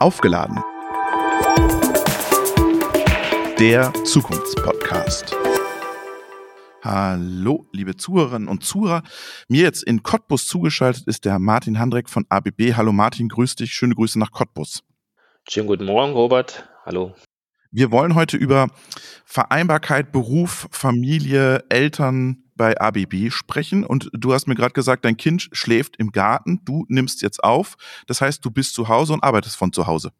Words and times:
Aufgeladen. 0.00 0.62
Der 3.58 3.92
Zukunftspodcast. 4.04 5.34
Hallo, 6.82 7.66
liebe 7.72 7.96
Zuhörerinnen 7.96 8.48
und 8.48 8.64
Zuhörer. 8.64 9.02
Mir 9.48 9.62
jetzt 9.62 9.82
in 9.82 10.02
Cottbus 10.02 10.46
zugeschaltet 10.46 11.06
ist 11.06 11.24
der 11.24 11.38
Martin 11.38 11.78
Handreck 11.78 12.08
von 12.08 12.24
ABB. 12.28 12.74
Hallo 12.76 12.92
Martin, 12.92 13.28
grüß 13.28 13.56
dich. 13.56 13.72
Schöne 13.72 13.94
Grüße 13.94 14.18
nach 14.18 14.30
Cottbus. 14.30 14.84
Schönen 15.48 15.66
guten 15.66 15.86
Morgen, 15.86 16.12
Robert. 16.12 16.68
Hallo. 16.86 17.14
Wir 17.70 17.90
wollen 17.90 18.14
heute 18.14 18.36
über 18.36 18.68
Vereinbarkeit, 19.24 20.12
Beruf, 20.12 20.68
Familie, 20.70 21.64
Eltern 21.68 22.44
bei 22.58 22.78
ABB 22.78 23.30
sprechen. 23.30 23.84
Und 23.84 24.10
du 24.12 24.34
hast 24.34 24.46
mir 24.46 24.54
gerade 24.54 24.74
gesagt, 24.74 25.06
dein 25.06 25.16
Kind 25.16 25.48
schläft 25.52 25.96
im 25.96 26.12
Garten, 26.12 26.60
du 26.66 26.84
nimmst 26.88 27.22
jetzt 27.22 27.42
auf. 27.42 27.76
Das 28.06 28.20
heißt, 28.20 28.44
du 28.44 28.50
bist 28.50 28.74
zu 28.74 28.88
Hause 28.88 29.14
und 29.14 29.24
arbeitest 29.24 29.56
von 29.56 29.72
zu 29.72 29.86
Hause. 29.86 30.12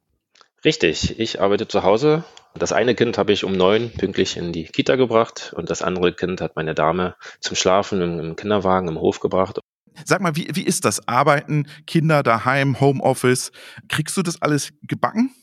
Richtig, 0.65 1.19
ich 1.21 1.41
arbeite 1.41 1.69
zu 1.69 1.83
Hause. 1.83 2.25
Das 2.55 2.73
eine 2.73 2.95
Kind 2.95 3.19
habe 3.19 3.33
ich 3.33 3.45
um 3.45 3.53
neun 3.53 3.91
pünktlich 3.91 4.37
in 4.37 4.53
die 4.53 4.65
Kita 4.65 4.97
gebracht 4.97 5.53
und 5.55 5.71
das 5.71 5.83
andere 5.83 6.13
Kind 6.13 6.41
hat 6.41 6.57
meine 6.57 6.75
Dame 6.75 7.15
zum 7.41 7.55
Schlafen 7.55 8.01
im, 8.01 8.37
Kinderwagen 8.37 8.89
im 8.89 8.99
Hof 8.99 9.21
gebracht. 9.21 9.61
Sag 10.05 10.21
mal, 10.21 10.35
wie, 10.37 10.49
wie 10.55 10.65
ist 10.65 10.85
das? 10.85 11.07
Arbeiten, 11.07 11.69
Kinder 11.87 12.23
daheim, 12.23 12.81
Homeoffice? 12.81 13.53
Kriegst 13.89 14.17
du 14.17 14.23
das 14.23 14.43
alles 14.43 14.73
gebacken? 14.83 15.35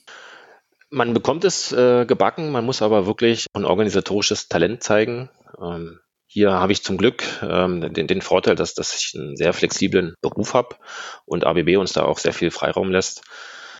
Man 0.89 1.13
bekommt 1.13 1.45
es 1.45 1.71
äh, 1.71 2.05
gebacken, 2.05 2.51
man 2.51 2.65
muss 2.65 2.81
aber 2.81 3.05
wirklich 3.05 3.47
ein 3.53 3.65
organisatorisches 3.65 4.47
Talent 4.47 4.83
zeigen. 4.83 5.29
Ähm, 5.61 5.99
hier 6.35 6.51
habe 6.51 6.73
ich 6.73 6.83
zum 6.83 6.97
Glück 6.97 7.23
ähm, 7.43 7.93
den, 7.93 8.07
den, 8.07 8.21
Vorteil, 8.21 8.55
dass, 8.55 8.73
dass 8.73 8.93
ich 8.93 9.17
einen 9.17 9.37
sehr 9.37 9.53
flexiblen 9.53 10.15
Beruf 10.19 10.53
habe 10.53 10.75
und 11.23 11.45
ABB 11.45 11.77
uns 11.77 11.93
da 11.93 12.03
auch 12.03 12.19
sehr 12.19 12.33
viel 12.33 12.51
Freiraum 12.51 12.91
lässt. 12.91 13.21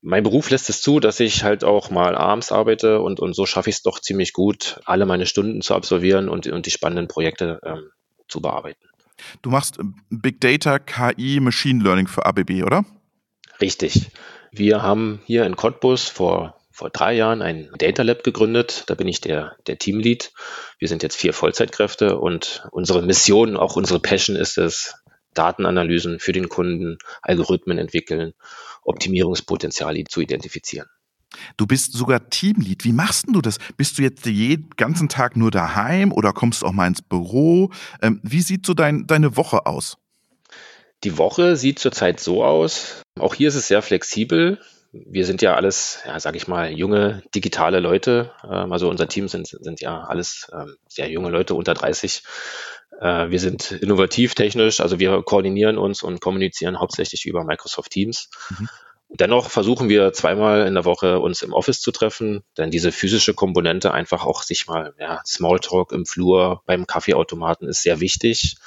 Mein 0.02 0.23
Beruf 0.23 0.50
lässt 0.50 0.70
es 0.70 0.82
zu, 0.82 1.02
dass 1.02 1.20
ich 1.20 1.44
halt 1.44 1.66
auch 1.66 1.90
mal 1.90 2.15
abends 2.15 2.54
arbeite 2.54 3.02
und, 3.02 3.20
und 3.20 3.34
so 3.34 3.46
schaffe 3.46 3.70
ich 3.70 3.76
es 3.76 3.84
doch 3.84 3.99
ziemlich 3.99 4.32
gut, 4.32 4.80
alle 4.85 5.05
meine 5.05 5.26
Stunden 5.26 5.60
zu 5.60 5.76
absolvieren 5.76 6.30
und, 6.30 6.48
und 6.48 6.65
die 6.65 6.71
spannenden 6.71 7.10
Projekte 7.10 7.60
ähm, 7.65 7.90
zu 8.30 8.40
bearbeiten. 8.40 8.87
Du 9.41 9.49
machst 9.49 9.77
Big 10.10 10.40
Data, 10.40 10.80
KI, 10.80 11.41
Machine 11.41 11.84
Learning 11.84 12.08
für 12.08 12.26
ABB, 12.26 12.63
oder? 12.63 12.85
Richtig. 13.60 14.12
Wir 14.52 14.82
haben 14.82 15.20
hier 15.26 15.46
in 15.46 15.58
Cottbus 15.58 16.08
vor 16.08 16.55
vor 16.76 16.90
drei 16.90 17.13
Jahren 17.13 17.41
ein 17.41 17.70
Data 17.77 18.04
Lab 18.04 18.26
gegründet. 18.26 18.84
Da 18.87 18.95
bin 18.95 19.07
ich 19.07 19.21
der, 19.21 19.55
der 19.65 19.77
Teamlead. 19.77 20.34
Wir 20.77 20.90
sind 20.90 21.04
jetzt 21.04 21.15
vier 21.15 21.31
Vollzeitkräfte 21.31 22.20
und 22.20 22.68
unsere 22.71 23.01
Mission, 23.01 23.55
auch 23.55 23.77
unsere 23.77 24.01
Passion 24.01 24.35
ist 24.35 24.57
es, 24.57 24.93
Datenanalysen 25.34 26.20
für 26.20 26.34
den 26.34 26.49
Kunden, 26.49 26.98
Algorithmen 27.21 27.77
entwickeln, 27.77 28.34
Optimierungspotenziale 28.84 30.03
zu 30.03 30.20
identifizieren. 30.20 30.87
Du 31.55 31.65
bist 31.65 31.93
sogar 31.93 32.29
Teamlead. 32.29 32.84
Wie 32.84 32.91
machst 32.91 33.27
du 33.29 33.41
das? 33.41 33.57
Bist 33.77 33.98
du 33.98 34.01
jetzt 34.01 34.26
jeden 34.26 34.70
ganzen 34.76 35.07
Tag 35.07 35.37
nur 35.37 35.51
daheim 35.51 36.12
oder 36.12 36.34
kommst 36.34 36.62
du 36.62 36.65
auch 36.65 36.73
mal 36.73 36.87
ins 36.87 37.01
Büro? 37.01 37.71
Ähm, 38.01 38.20
wie 38.21 38.41
sieht 38.41 38.65
so 38.65 38.73
dein, 38.73 39.07
deine 39.07 39.37
Woche 39.37 39.65
aus? 39.65 39.98
Die 41.05 41.18
Woche 41.18 41.55
sieht 41.55 41.79
zurzeit 41.79 42.20
so 42.20 42.43
aus. 42.43 43.01
Auch 43.18 43.34
hier 43.34 43.48
ist 43.48 43.55
es 43.55 43.68
sehr 43.70 43.81
flexibel 43.81 44.59
wir 45.05 45.26
sind 45.26 45.41
ja 45.41 45.55
alles, 45.55 45.99
ja, 46.05 46.20
sage 46.20 46.38
ich 46.38 46.48
mal, 46.48 46.71
junge 46.71 47.24
digitale 47.34 47.79
Leute. 47.79 48.32
Ähm, 48.43 48.71
also 48.71 48.90
unser 48.90 49.07
Team 49.07 49.27
sind, 49.27 49.48
sind 49.48 49.82
ja 49.82 50.02
alles 50.02 50.49
ähm, 50.54 50.76
sehr 50.87 51.10
junge 51.10 51.29
Leute 51.29 51.55
unter 51.55 51.74
30. 51.74 52.24
Äh, 53.02 53.29
wir 53.29 53.40
sind 53.40 53.71
innovativ 53.71 54.35
technisch, 54.35 54.79
also 54.79 54.99
wir 54.99 55.21
koordinieren 55.24 55.77
uns 55.77 56.04
und 56.04 56.21
kommunizieren 56.21 56.79
hauptsächlich 56.79 57.26
über 57.26 57.43
Microsoft 57.43 57.91
Teams. 57.91 58.29
Mhm. 58.49 58.70
Dennoch 59.10 59.49
versuchen 59.49 59.87
wir 59.87 60.13
zweimal 60.13 60.65
in 60.65 60.74
der 60.74 60.85
Woche 60.85 61.20
uns 61.20 61.41
im 61.41 61.54
Office 61.54 61.80
zu 61.80 61.91
treffen, 61.91 62.43
denn 62.57 62.71
diese 62.71 62.91
physische 62.91 63.34
Komponente 63.34 63.93
einfach 63.93 64.25
auch 64.25 64.41
sich 64.41 64.68
mal, 64.68 64.94
ja, 65.00 65.22
Smalltalk 65.25 65.91
im 65.91 66.06
Flur 66.06 66.64
beim 66.66 66.88
Kaffeeautomaten 66.88 67.68
ist 67.68 67.84
sehr 67.84 68.00
wichtig, 68.00 68.58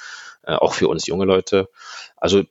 äh, 0.43 0.53
auch 0.53 0.73
für 0.73 0.87
uns 0.87 1.07
junge 1.07 1.25
Leute. 1.25 1.69
Also 2.15 2.43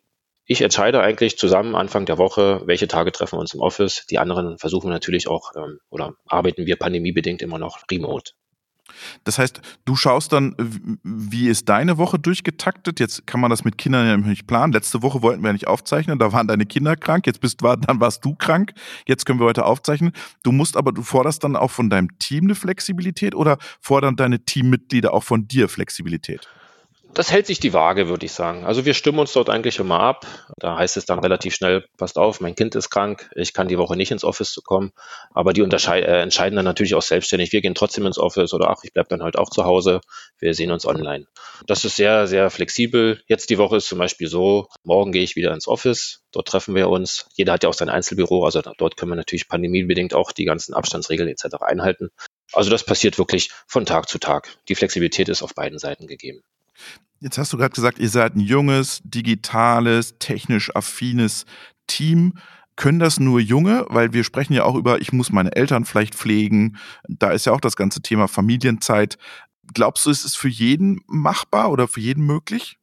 ich 0.49 0.63
entscheide 0.63 1.03
eigentlich 1.03 1.37
zusammen 1.37 1.77
Anfang 1.77 2.07
der 2.07 2.17
Woche, 2.17 2.63
welche 2.65 2.89
Tage 2.89 3.13
treffen 3.13 3.37
wir 3.37 3.41
uns 3.41 3.53
im 3.53 3.61
Office. 3.61 4.07
Die 4.11 4.19
anderen 4.19 4.57
versuchen 4.59 4.89
natürlich 4.89 5.29
auch 5.29 5.53
ähm, 5.55 5.79
oder 5.91 6.15
arbeiten 6.27 6.65
wir 6.65 6.77
pandemiebedingt 6.77 7.43
immer 7.43 7.59
noch 7.59 7.83
remote. 7.91 8.33
Das 9.25 9.39
heißt, 9.39 9.61
du 9.85 9.95
schaust 9.95 10.33
dann, 10.33 10.57
wie 11.05 11.49
ist 11.49 11.69
deine 11.69 11.99
Woche 11.99 12.19
durchgetaktet? 12.19 12.99
Jetzt 12.99 13.27
kann 13.27 13.41
man 13.43 13.51
das 13.51 13.63
mit 13.63 13.77
Kindern 13.77 14.07
ja 14.07 14.17
nicht 14.17 14.47
planen. 14.47 14.73
Letzte 14.73 15.03
Woche 15.03 15.21
wollten 15.21 15.43
wir 15.43 15.49
ja 15.49 15.53
nicht 15.53 15.67
aufzeichnen, 15.67 16.19
da 16.19 16.33
waren 16.33 16.49
deine 16.49 16.65
Kinder 16.65 16.97
krank, 16.97 17.27
jetzt 17.27 17.43
bist 17.43 17.63
war, 17.63 17.77
dann 17.77 18.01
warst 18.01 18.25
du 18.25 18.35
krank, 18.35 18.73
jetzt 19.07 19.27
können 19.27 19.41
wir 19.41 19.45
heute 19.45 19.67
aufzeichnen. 19.67 20.13
Du 20.43 20.53
musst 20.53 20.79
aber, 20.79 20.93
du 20.93 21.03
forderst 21.03 21.45
dann 21.45 21.57
auch 21.57 21.71
von 21.71 21.91
deinem 21.91 22.19
Team 22.19 22.45
eine 22.45 22.55
Flexibilität 22.55 23.35
oder 23.35 23.59
fordern 23.83 24.17
deine 24.17 24.47
Teammitglieder 24.47 25.13
auch 25.13 25.25
von 25.25 25.47
dir 25.47 25.69
Flexibilität? 25.69 26.49
Das 27.15 27.33
hält 27.33 27.47
sich 27.47 27.59
die 27.59 27.73
Waage, 27.73 28.09
würde 28.09 28.27
ich 28.27 28.33
sagen. 28.33 28.65
Also 28.65 28.85
wir 28.85 28.95
stimmen 28.95 29.19
uns 29.19 29.33
dort 29.33 29.51
eigentlich 29.51 29.79
immer 29.79 29.99
ab. 29.99 30.27
Da 30.59 30.77
heißt 30.77 30.97
es 30.97 31.07
dann 31.07 31.19
relativ 31.19 31.55
schnell, 31.55 31.85
passt 31.97 32.19
auf, 32.19 32.41
mein 32.41 32.55
Kind 32.55 32.75
ist 32.75 32.91
krank, 32.91 33.31
ich 33.35 33.53
kann 33.53 33.67
die 33.67 33.79
Woche 33.79 33.97
nicht 33.97 34.11
ins 34.11 34.25
Office 34.25 34.61
kommen. 34.65 34.93
Aber 35.33 35.53
die 35.53 35.63
äh, 35.63 36.23
entscheiden 36.23 36.57
dann 36.57 36.65
natürlich 36.65 36.95
auch 36.95 37.03
selbstständig. 37.03 37.53
Wir 37.53 37.61
gehen 37.61 37.75
trotzdem 37.75 38.07
ins 38.07 38.19
Office 38.19 38.53
oder 38.53 38.71
ach, 38.71 38.85
ich 38.85 38.93
bleibe 38.93 39.09
dann 39.09 39.23
halt 39.23 39.39
auch 39.39 39.51
zu 39.51 39.65
Hause. 39.65 40.01
Wir 40.39 40.55
sehen 40.55 40.71
uns 40.71 40.87
online. 40.87 41.27
Das 41.67 41.85
ist 41.85 41.97
sehr, 41.97 42.27
sehr 42.27 42.51
flexibel. 42.51 43.21
Jetzt 43.27 43.51
die 43.51 43.59
Woche 43.59 43.79
ist 43.79 43.89
zum 43.89 43.99
Beispiel 43.99 44.29
so, 44.29 44.69
morgen 44.85 45.11
gehe 45.11 45.23
ich 45.25 45.35
wieder 45.35 45.53
ins 45.55 45.67
Office. 45.67 46.23
Dort 46.31 46.49
treffen 46.49 46.75
wir 46.75 46.89
uns. 46.89 47.27
Jeder 47.35 47.55
hat 47.55 47.63
ja 47.63 47.69
auch 47.69 47.75
sein 47.75 47.89
Einzelbüro. 47.89 48.45
Also 48.45 48.61
dort 48.61 48.97
können 48.97 49.13
wir 49.13 49.17
natürlich 49.17 49.49
pandemiebedingt 49.49 50.15
auch 50.15 50.31
die 50.31 50.45
ganzen 50.45 50.75
Abstandsregeln 50.75 51.29
etc. 51.29 51.57
einhalten. 51.63 52.11
Also 52.53 52.71
das 52.71 52.85
passiert 52.85 53.19
wirklich 53.19 53.51
von 53.67 53.87
Tag 53.87 54.09
zu 54.09 54.19
Tag. 54.19 54.57
Die 54.69 54.75
Flexibilität 54.75 55.29
ist 55.29 55.43
auf 55.43 55.55
beiden 55.55 55.79
Seiten 55.79 56.07
gegeben. 56.07 56.43
Jetzt 57.21 57.39
hast 57.39 57.53
du 57.53 57.57
gerade 57.57 57.75
gesagt, 57.75 57.99
ihr 57.99 58.09
seid 58.09 58.37
ein 58.37 58.41
junges, 58.41 59.01
digitales, 59.05 60.15
technisch 60.19 60.75
affines 60.75 61.47
Team. 61.87 62.35
Können 62.77 63.01
das 63.01 63.19
nur 63.19 63.41
Junge? 63.41 63.87
Weil 63.89 64.13
wir 64.13 64.23
sprechen 64.23 64.53
ja 64.53 64.65
auch 64.65 64.77
über, 64.77 65.01
ich 65.01 65.13
muss 65.13 65.33
meine 65.33 65.57
Eltern 65.57 65.85
vielleicht 65.85 66.15
pflegen. 66.15 66.77
Da 67.09 67.31
ist 67.31 67.45
ja 67.47 67.53
auch 67.53 67.61
das 67.61 67.75
ganze 67.75 68.03
Thema 68.03 68.29
Familienzeit. 68.29 69.19
Glaubst 69.75 70.07
du, 70.07 70.11
ist 70.11 70.25
es 70.25 70.37
für 70.37 70.49
jeden 70.49 71.01
machbar 71.09 71.71
oder 71.73 71.89
für 71.89 72.01
jeden 72.01 72.25
möglich? 72.25 72.79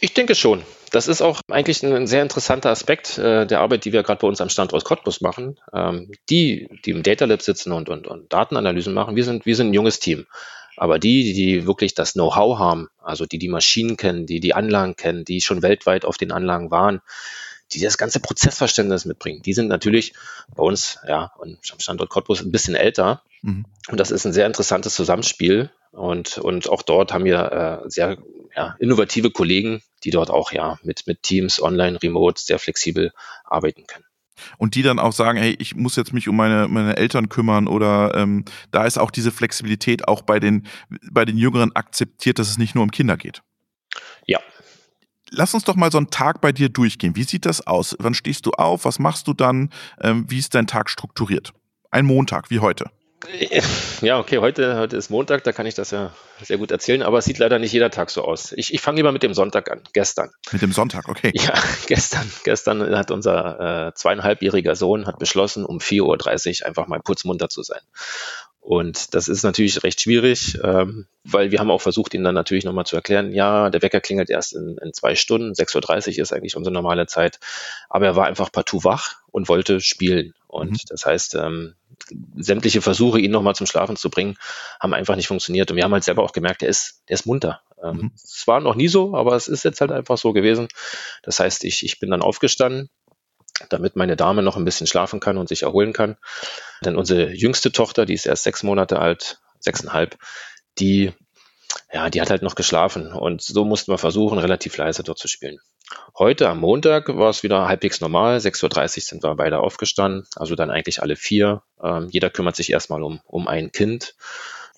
Ich 0.00 0.14
denke 0.14 0.34
schon. 0.34 0.62
Das 0.90 1.08
ist 1.08 1.20
auch 1.20 1.40
eigentlich 1.50 1.82
ein 1.82 2.06
sehr 2.06 2.22
interessanter 2.22 2.70
Aspekt 2.70 3.18
äh, 3.18 3.46
der 3.46 3.60
Arbeit, 3.60 3.84
die 3.84 3.92
wir 3.92 4.02
gerade 4.02 4.20
bei 4.20 4.28
uns 4.28 4.40
am 4.40 4.48
Standort 4.48 4.84
Cottbus 4.84 5.20
machen. 5.20 5.58
Ähm, 5.74 6.12
die, 6.30 6.68
die 6.84 6.92
im 6.92 7.02
Data 7.02 7.24
Lab 7.26 7.42
sitzen 7.42 7.72
und, 7.72 7.88
und, 7.88 8.06
und 8.06 8.32
Datenanalysen 8.32 8.94
machen, 8.94 9.16
wir 9.16 9.24
sind, 9.24 9.44
wir 9.44 9.56
sind 9.56 9.68
ein 9.68 9.74
junges 9.74 9.98
Team. 9.98 10.26
Aber 10.78 10.98
die, 10.98 11.32
die 11.32 11.66
wirklich 11.66 11.94
das 11.94 12.12
Know-how 12.12 12.58
haben, 12.58 12.88
also 13.02 13.26
die 13.26 13.38
die 13.38 13.48
Maschinen 13.48 13.96
kennen, 13.96 14.26
die 14.26 14.40
die 14.40 14.54
Anlagen 14.54 14.96
kennen, 14.96 15.24
die 15.24 15.40
schon 15.40 15.62
weltweit 15.62 16.04
auf 16.04 16.16
den 16.16 16.30
Anlagen 16.30 16.70
waren, 16.70 17.00
die 17.72 17.80
das 17.80 17.98
ganze 17.98 18.20
Prozessverständnis 18.20 19.04
mitbringen, 19.04 19.42
die 19.42 19.52
sind 19.52 19.68
natürlich 19.68 20.14
bei 20.54 20.62
uns, 20.62 20.98
ja, 21.06 21.32
am 21.40 21.58
Standort 21.62 22.10
Cottbus 22.10 22.40
ein 22.40 22.52
bisschen 22.52 22.74
älter. 22.74 23.22
Mhm. 23.42 23.66
Und 23.88 24.00
das 24.00 24.10
ist 24.10 24.24
ein 24.24 24.32
sehr 24.32 24.46
interessantes 24.46 24.94
Zusammenspiel. 24.94 25.70
Und, 25.90 26.38
und 26.38 26.68
auch 26.68 26.82
dort 26.82 27.12
haben 27.12 27.24
wir 27.24 27.82
äh, 27.84 27.90
sehr 27.90 28.18
ja, 28.56 28.76
innovative 28.78 29.30
Kollegen, 29.30 29.82
die 30.04 30.10
dort 30.10 30.30
auch 30.30 30.52
ja 30.52 30.78
mit, 30.82 31.06
mit 31.06 31.22
Teams 31.22 31.60
online, 31.60 32.00
remote 32.02 32.40
sehr 32.40 32.58
flexibel 32.58 33.12
arbeiten 33.44 33.86
können 33.86 34.04
und 34.58 34.74
die 34.74 34.82
dann 34.82 34.98
auch 34.98 35.12
sagen, 35.12 35.38
hey, 35.38 35.56
ich 35.58 35.76
muss 35.76 35.96
jetzt 35.96 36.12
mich 36.12 36.28
um 36.28 36.36
meine, 36.36 36.68
meine 36.68 36.96
Eltern 36.96 37.28
kümmern 37.28 37.66
oder 37.66 38.14
ähm, 38.14 38.44
da 38.70 38.84
ist 38.84 38.98
auch 38.98 39.10
diese 39.10 39.30
Flexibilität 39.30 40.08
auch 40.08 40.22
bei 40.22 40.40
den, 40.40 40.66
bei 41.10 41.24
den 41.24 41.36
Jüngeren 41.36 41.74
akzeptiert, 41.74 42.38
dass 42.38 42.48
es 42.48 42.58
nicht 42.58 42.74
nur 42.74 42.84
um 42.84 42.90
Kinder 42.90 43.16
geht. 43.16 43.42
Ja. 44.26 44.38
Lass 45.30 45.54
uns 45.54 45.64
doch 45.64 45.76
mal 45.76 45.92
so 45.92 45.98
einen 45.98 46.10
Tag 46.10 46.40
bei 46.40 46.52
dir 46.52 46.68
durchgehen. 46.68 47.16
Wie 47.16 47.24
sieht 47.24 47.44
das 47.44 47.66
aus? 47.66 47.96
Wann 47.98 48.14
stehst 48.14 48.46
du 48.46 48.52
auf? 48.52 48.84
Was 48.84 48.98
machst 48.98 49.28
du 49.28 49.34
dann? 49.34 49.70
Ähm, 50.00 50.24
wie 50.28 50.38
ist 50.38 50.54
dein 50.54 50.66
Tag 50.66 50.88
strukturiert? 50.88 51.52
Ein 51.90 52.06
Montag, 52.06 52.50
wie 52.50 52.60
heute. 52.60 52.90
Ja, 54.00 54.18
okay, 54.18 54.38
heute, 54.38 54.76
heute 54.76 54.96
ist 54.96 55.10
Montag, 55.10 55.42
da 55.42 55.52
kann 55.52 55.66
ich 55.66 55.74
das 55.74 55.90
ja 55.90 56.12
sehr 56.40 56.56
gut 56.56 56.70
erzählen, 56.70 57.02
aber 57.02 57.18
es 57.18 57.24
sieht 57.24 57.38
leider 57.38 57.58
nicht 57.58 57.72
jeder 57.72 57.90
Tag 57.90 58.10
so 58.10 58.22
aus. 58.22 58.52
Ich, 58.52 58.72
ich 58.72 58.80
fange 58.80 58.96
lieber 58.96 59.10
mit 59.10 59.24
dem 59.24 59.34
Sonntag 59.34 59.70
an, 59.70 59.82
gestern. 59.92 60.30
Mit 60.52 60.62
dem 60.62 60.70
Sonntag, 60.70 61.08
okay. 61.08 61.32
Ja, 61.34 61.52
gestern. 61.86 62.30
Gestern 62.44 62.96
hat 62.96 63.10
unser 63.10 63.88
äh, 63.88 63.94
zweieinhalbjähriger 63.94 64.76
Sohn 64.76 65.06
hat 65.06 65.18
beschlossen, 65.18 65.64
um 65.64 65.78
4.30 65.78 66.60
Uhr 66.60 66.66
einfach 66.66 66.86
mal 66.86 67.00
putzmunter 67.00 67.48
zu 67.48 67.62
sein. 67.62 67.80
Und 68.60 69.14
das 69.14 69.28
ist 69.28 69.42
natürlich 69.44 69.82
recht 69.82 70.00
schwierig, 70.00 70.58
ähm, 70.62 71.06
weil 71.24 71.50
wir 71.50 71.58
haben 71.58 71.70
auch 71.70 71.80
versucht, 71.80 72.14
ihn 72.14 72.22
dann 72.22 72.34
natürlich 72.34 72.64
nochmal 72.64 72.86
zu 72.86 72.96
erklären, 72.96 73.32
ja, 73.32 73.70
der 73.70 73.82
Wecker 73.82 74.00
klingelt 74.00 74.30
erst 74.30 74.54
in, 74.54 74.76
in 74.82 74.92
zwei 74.92 75.14
Stunden, 75.14 75.52
6.30 75.52 76.18
Uhr 76.18 76.22
ist 76.22 76.32
eigentlich 76.32 76.54
unsere 76.54 76.74
normale 76.74 77.06
Zeit. 77.06 77.40
Aber 77.88 78.06
er 78.06 78.16
war 78.16 78.26
einfach 78.26 78.52
partout 78.52 78.84
wach 78.84 79.16
und 79.30 79.48
wollte 79.48 79.80
spielen. 79.80 80.34
Und 80.46 80.72
mhm. 80.72 80.78
das 80.88 81.06
heißt, 81.06 81.34
ähm, 81.36 81.74
sämtliche 82.36 82.80
Versuche, 82.80 83.20
ihn 83.20 83.30
nochmal 83.30 83.54
zum 83.54 83.66
Schlafen 83.66 83.96
zu 83.96 84.10
bringen, 84.10 84.36
haben 84.80 84.94
einfach 84.94 85.16
nicht 85.16 85.28
funktioniert. 85.28 85.70
Und 85.70 85.76
wir 85.76 85.84
haben 85.84 85.92
halt 85.92 86.04
selber 86.04 86.22
auch 86.22 86.32
gemerkt, 86.32 86.62
er 86.62 86.68
ist, 86.68 87.02
der 87.08 87.14
ist 87.14 87.26
munter. 87.26 87.60
Ähm, 87.82 87.96
mhm. 87.96 88.10
Es 88.14 88.46
war 88.46 88.60
noch 88.60 88.74
nie 88.74 88.88
so, 88.88 89.14
aber 89.14 89.36
es 89.36 89.48
ist 89.48 89.64
jetzt 89.64 89.80
halt 89.80 89.92
einfach 89.92 90.18
so 90.18 90.32
gewesen. 90.32 90.68
Das 91.22 91.40
heißt, 91.40 91.64
ich, 91.64 91.84
ich 91.84 92.00
bin 92.00 92.10
dann 92.10 92.22
aufgestanden, 92.22 92.90
damit 93.68 93.96
meine 93.96 94.16
Dame 94.16 94.42
noch 94.42 94.56
ein 94.56 94.64
bisschen 94.64 94.86
schlafen 94.86 95.20
kann 95.20 95.38
und 95.38 95.48
sich 95.48 95.62
erholen 95.62 95.92
kann. 95.92 96.16
Denn 96.84 96.96
unsere 96.96 97.32
jüngste 97.32 97.72
Tochter, 97.72 98.06
die 98.06 98.14
ist 98.14 98.26
erst 98.26 98.44
sechs 98.44 98.62
Monate 98.62 98.98
alt, 98.98 99.40
sechseinhalb, 99.58 100.16
die, 100.78 101.12
ja, 101.92 102.10
die 102.10 102.20
hat 102.20 102.30
halt 102.30 102.42
noch 102.42 102.54
geschlafen. 102.54 103.12
Und 103.12 103.42
so 103.42 103.64
mussten 103.64 103.92
wir 103.92 103.98
versuchen, 103.98 104.38
relativ 104.38 104.76
leise 104.76 105.02
dort 105.02 105.18
zu 105.18 105.28
spielen. 105.28 105.58
Heute 106.18 106.48
am 106.48 106.58
Montag 106.58 107.08
war 107.08 107.30
es 107.30 107.42
wieder 107.42 107.68
halbwegs 107.68 108.00
normal. 108.00 108.38
6.30 108.38 108.96
Uhr 108.96 109.02
sind 109.02 109.22
wir 109.22 109.34
beide 109.36 109.60
aufgestanden, 109.60 110.26
also 110.36 110.54
dann 110.54 110.70
eigentlich 110.70 111.00
alle 111.00 111.16
vier. 111.16 111.62
Ähm, 111.82 112.08
jeder 112.10 112.30
kümmert 112.30 112.56
sich 112.56 112.70
erstmal 112.70 113.02
um, 113.02 113.20
um 113.24 113.46
ein 113.46 113.72
Kind 113.72 114.14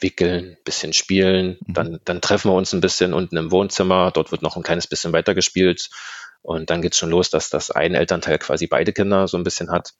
wickeln, 0.00 0.56
bisschen 0.64 0.92
spielen. 0.92 1.58
Mhm. 1.66 1.74
Dann, 1.74 2.00
dann 2.04 2.20
treffen 2.20 2.50
wir 2.50 2.54
uns 2.54 2.72
ein 2.72 2.80
bisschen 2.80 3.14
unten 3.14 3.36
im 3.36 3.50
Wohnzimmer. 3.50 4.10
Dort 4.12 4.32
wird 4.32 4.42
noch 4.42 4.56
ein 4.56 4.62
kleines 4.62 4.86
bisschen 4.86 5.12
weiter 5.12 5.34
gespielt. 5.34 5.90
Und 6.42 6.70
dann 6.70 6.82
geht's 6.82 6.98
schon 6.98 7.10
los, 7.10 7.30
dass 7.30 7.50
das 7.50 7.70
ein 7.70 7.94
Elternteil 7.94 8.38
quasi 8.38 8.66
beide 8.66 8.92
Kinder 8.92 9.28
so 9.28 9.36
ein 9.36 9.44
bisschen 9.44 9.70
hat. 9.70 9.92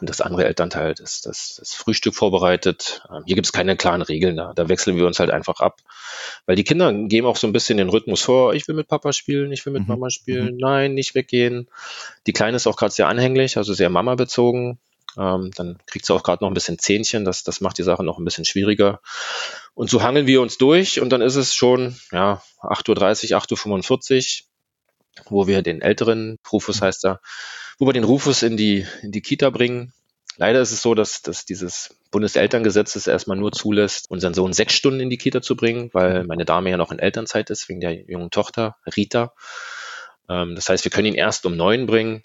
Und 0.00 0.08
das 0.08 0.22
andere 0.22 0.46
Elternteil 0.46 0.94
das, 0.94 1.20
das, 1.20 1.56
das 1.58 1.74
Frühstück 1.74 2.14
vorbereitet. 2.14 3.02
Ähm, 3.10 3.22
hier 3.26 3.34
gibt's 3.34 3.52
keine 3.52 3.76
klaren 3.76 4.00
Regeln. 4.00 4.36
Da, 4.36 4.54
da 4.54 4.68
wechseln 4.68 4.96
wir 4.96 5.06
uns 5.06 5.20
halt 5.20 5.30
einfach 5.30 5.60
ab. 5.60 5.80
Weil 6.46 6.56
die 6.56 6.64
Kinder 6.64 6.90
geben 6.92 7.26
auch 7.26 7.36
so 7.36 7.46
ein 7.46 7.52
bisschen 7.52 7.76
den 7.76 7.90
Rhythmus 7.90 8.22
vor. 8.22 8.54
Ich 8.54 8.66
will 8.66 8.74
mit 8.74 8.88
Papa 8.88 9.12
spielen, 9.12 9.52
ich 9.52 9.66
will 9.66 9.74
mit 9.74 9.82
mhm. 9.82 9.88
Mama 9.88 10.08
spielen. 10.08 10.54
Mhm. 10.54 10.58
Nein, 10.58 10.94
nicht 10.94 11.14
weggehen. 11.14 11.68
Die 12.26 12.32
Kleine 12.32 12.56
ist 12.56 12.66
auch 12.66 12.76
gerade 12.76 12.94
sehr 12.94 13.08
anhänglich, 13.08 13.58
also 13.58 13.74
sehr 13.74 13.90
Mama 13.90 14.14
bezogen. 14.14 14.78
Ähm, 15.18 15.50
dann 15.54 15.78
kriegt 15.86 16.06
sie 16.06 16.14
auch 16.14 16.22
gerade 16.22 16.42
noch 16.42 16.50
ein 16.50 16.54
bisschen 16.54 16.78
Zähnchen. 16.78 17.26
Das, 17.26 17.44
das 17.44 17.60
macht 17.60 17.76
die 17.76 17.82
Sache 17.82 18.04
noch 18.04 18.18
ein 18.18 18.24
bisschen 18.24 18.46
schwieriger. 18.46 19.00
Und 19.74 19.90
so 19.90 20.02
hangeln 20.02 20.26
wir 20.26 20.40
uns 20.40 20.56
durch 20.56 21.00
und 21.00 21.10
dann 21.10 21.20
ist 21.20 21.36
es 21.36 21.54
schon 21.54 21.94
ja, 22.10 22.42
8.30 22.62 23.32
Uhr, 23.32 23.38
8.45 23.38 24.40
Uhr 24.40 24.48
wo 25.26 25.46
wir 25.46 25.62
den 25.62 25.80
älteren, 25.80 26.38
Rufus 26.50 26.82
heißt 26.82 27.04
er, 27.04 27.20
wo 27.78 27.86
wir 27.86 27.92
den 27.92 28.04
Rufus 28.04 28.42
in 28.42 28.56
die, 28.56 28.86
in 29.02 29.12
die 29.12 29.22
Kita 29.22 29.50
bringen. 29.50 29.92
Leider 30.36 30.60
ist 30.60 30.72
es 30.72 30.82
so, 30.82 30.94
dass, 30.94 31.22
dass 31.22 31.44
dieses 31.44 31.96
Bundeselterngesetz 32.10 32.96
es 32.96 33.06
erstmal 33.06 33.36
nur 33.36 33.52
zulässt, 33.52 34.10
unseren 34.10 34.34
Sohn 34.34 34.52
sechs 34.52 34.74
Stunden 34.74 35.00
in 35.00 35.10
die 35.10 35.18
Kita 35.18 35.42
zu 35.42 35.56
bringen, 35.56 35.90
weil 35.92 36.24
meine 36.24 36.44
Dame 36.44 36.70
ja 36.70 36.76
noch 36.76 36.90
in 36.90 36.98
Elternzeit 36.98 37.50
ist, 37.50 37.68
wegen 37.68 37.80
der 37.80 37.92
jungen 38.10 38.30
Tochter, 38.30 38.76
Rita. 38.96 39.32
Ähm, 40.28 40.54
das 40.56 40.68
heißt, 40.68 40.84
wir 40.84 40.90
können 40.90 41.06
ihn 41.06 41.14
erst 41.14 41.46
um 41.46 41.56
neun 41.56 41.86
bringen. 41.86 42.22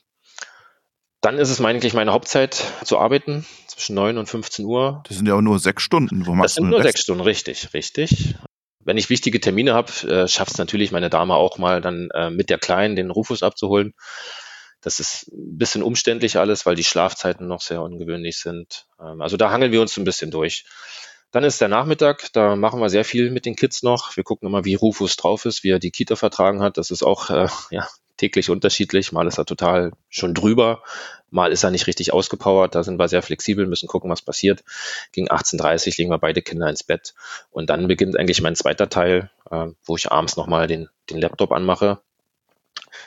Dann 1.22 1.38
ist 1.38 1.50
es 1.50 1.62
eigentlich 1.62 1.94
meine 1.94 2.14
Hauptzeit 2.14 2.64
zu 2.84 2.98
arbeiten, 2.98 3.46
zwischen 3.68 3.94
neun 3.94 4.18
und 4.18 4.28
15 4.28 4.66
Uhr. 4.66 5.04
Das 5.08 5.18
sind 5.18 5.28
ja 5.28 5.36
auch 5.36 5.42
nur 5.42 5.60
sechs 5.60 5.84
Stunden. 5.84 6.26
Wo 6.26 6.36
das 6.42 6.56
sind 6.56 6.70
nur 6.70 6.82
sechs 6.82 7.02
Stunden, 7.02 7.22
richtig, 7.22 7.74
richtig. 7.74 8.36
Wenn 8.80 8.98
ich 8.98 9.10
wichtige 9.10 9.40
Termine 9.40 9.74
habe, 9.74 9.92
äh, 10.08 10.28
schafft 10.28 10.54
es 10.54 10.58
natürlich 10.58 10.92
meine 10.92 11.10
Dame 11.10 11.36
auch 11.36 11.58
mal 11.58 11.82
dann 11.82 12.10
äh, 12.14 12.30
mit 12.30 12.50
der 12.50 12.58
Kleinen 12.58 12.96
den 12.96 13.12
Rufus 13.12 13.44
abzuholen. 13.44 13.94
Das 14.82 15.00
ist 15.00 15.28
ein 15.32 15.58
bisschen 15.58 15.84
umständlich 15.84 16.38
alles, 16.38 16.66
weil 16.66 16.76
die 16.76 16.84
Schlafzeiten 16.84 17.48
noch 17.48 17.62
sehr 17.62 17.82
ungewöhnlich 17.82 18.38
sind. 18.38 18.88
Ähm, 19.00 19.22
also 19.22 19.38
da 19.38 19.52
hangeln 19.52 19.72
wir 19.72 19.82
uns 19.82 19.98
ein 19.98 20.06
bisschen 20.06 20.32
durch. 20.32 20.66
Dann 21.32 21.44
ist 21.44 21.62
der 21.62 21.68
Nachmittag, 21.68 22.34
da 22.34 22.56
machen 22.56 22.80
wir 22.80 22.90
sehr 22.90 23.06
viel 23.06 23.30
mit 23.30 23.46
den 23.46 23.56
Kids 23.56 23.84
noch. 23.84 24.16
Wir 24.18 24.24
gucken 24.24 24.48
immer, 24.48 24.66
wie 24.66 24.74
Rufus 24.74 25.16
drauf 25.16 25.46
ist, 25.46 25.64
wie 25.64 25.70
er 25.70 25.80
die 25.80 25.92
Kita 25.92 26.16
vertragen 26.16 26.62
hat. 26.62 26.78
Das 26.78 26.90
ist 26.90 27.04
auch 27.04 27.30
äh, 27.30 27.48
ja, 27.70 27.88
täglich 28.18 28.50
unterschiedlich. 28.50 29.12
Mal 29.12 29.28
ist 29.28 29.38
er 29.38 29.46
total 29.46 29.92
schon 30.10 30.34
drüber, 30.34 30.82
mal 31.30 31.52
ist 31.52 31.64
er 31.64 31.72
nicht 31.72 31.88
richtig 31.88 32.14
ausgepowert. 32.14 32.74
Da 32.74 32.84
sind 32.84 32.98
wir 32.98 33.08
sehr 33.08 33.22
flexibel, 33.22 33.68
müssen 33.68 33.88
gucken, 33.88 34.10
was 34.10 34.22
passiert. 34.22 34.64
Gegen 35.12 35.30
18.30 35.30 35.88
Uhr 35.88 35.94
legen 35.98 36.12
wir 36.12 36.18
beide 36.20 36.42
Kinder 36.42 36.70
ins 36.70 36.84
Bett. 36.84 37.14
Und 37.52 37.70
dann 37.70 37.88
beginnt 37.88 38.18
eigentlich 38.18 38.42
mein 38.42 38.56
zweiter 38.56 38.90
Teil, 38.90 39.30
äh, 39.52 39.68
wo 39.84 39.98
ich 39.98 40.12
abends 40.12 40.36
nochmal 40.36 40.68
den, 40.68 40.90
den 41.10 41.20
Laptop 41.20 41.52
anmache. 41.52 42.02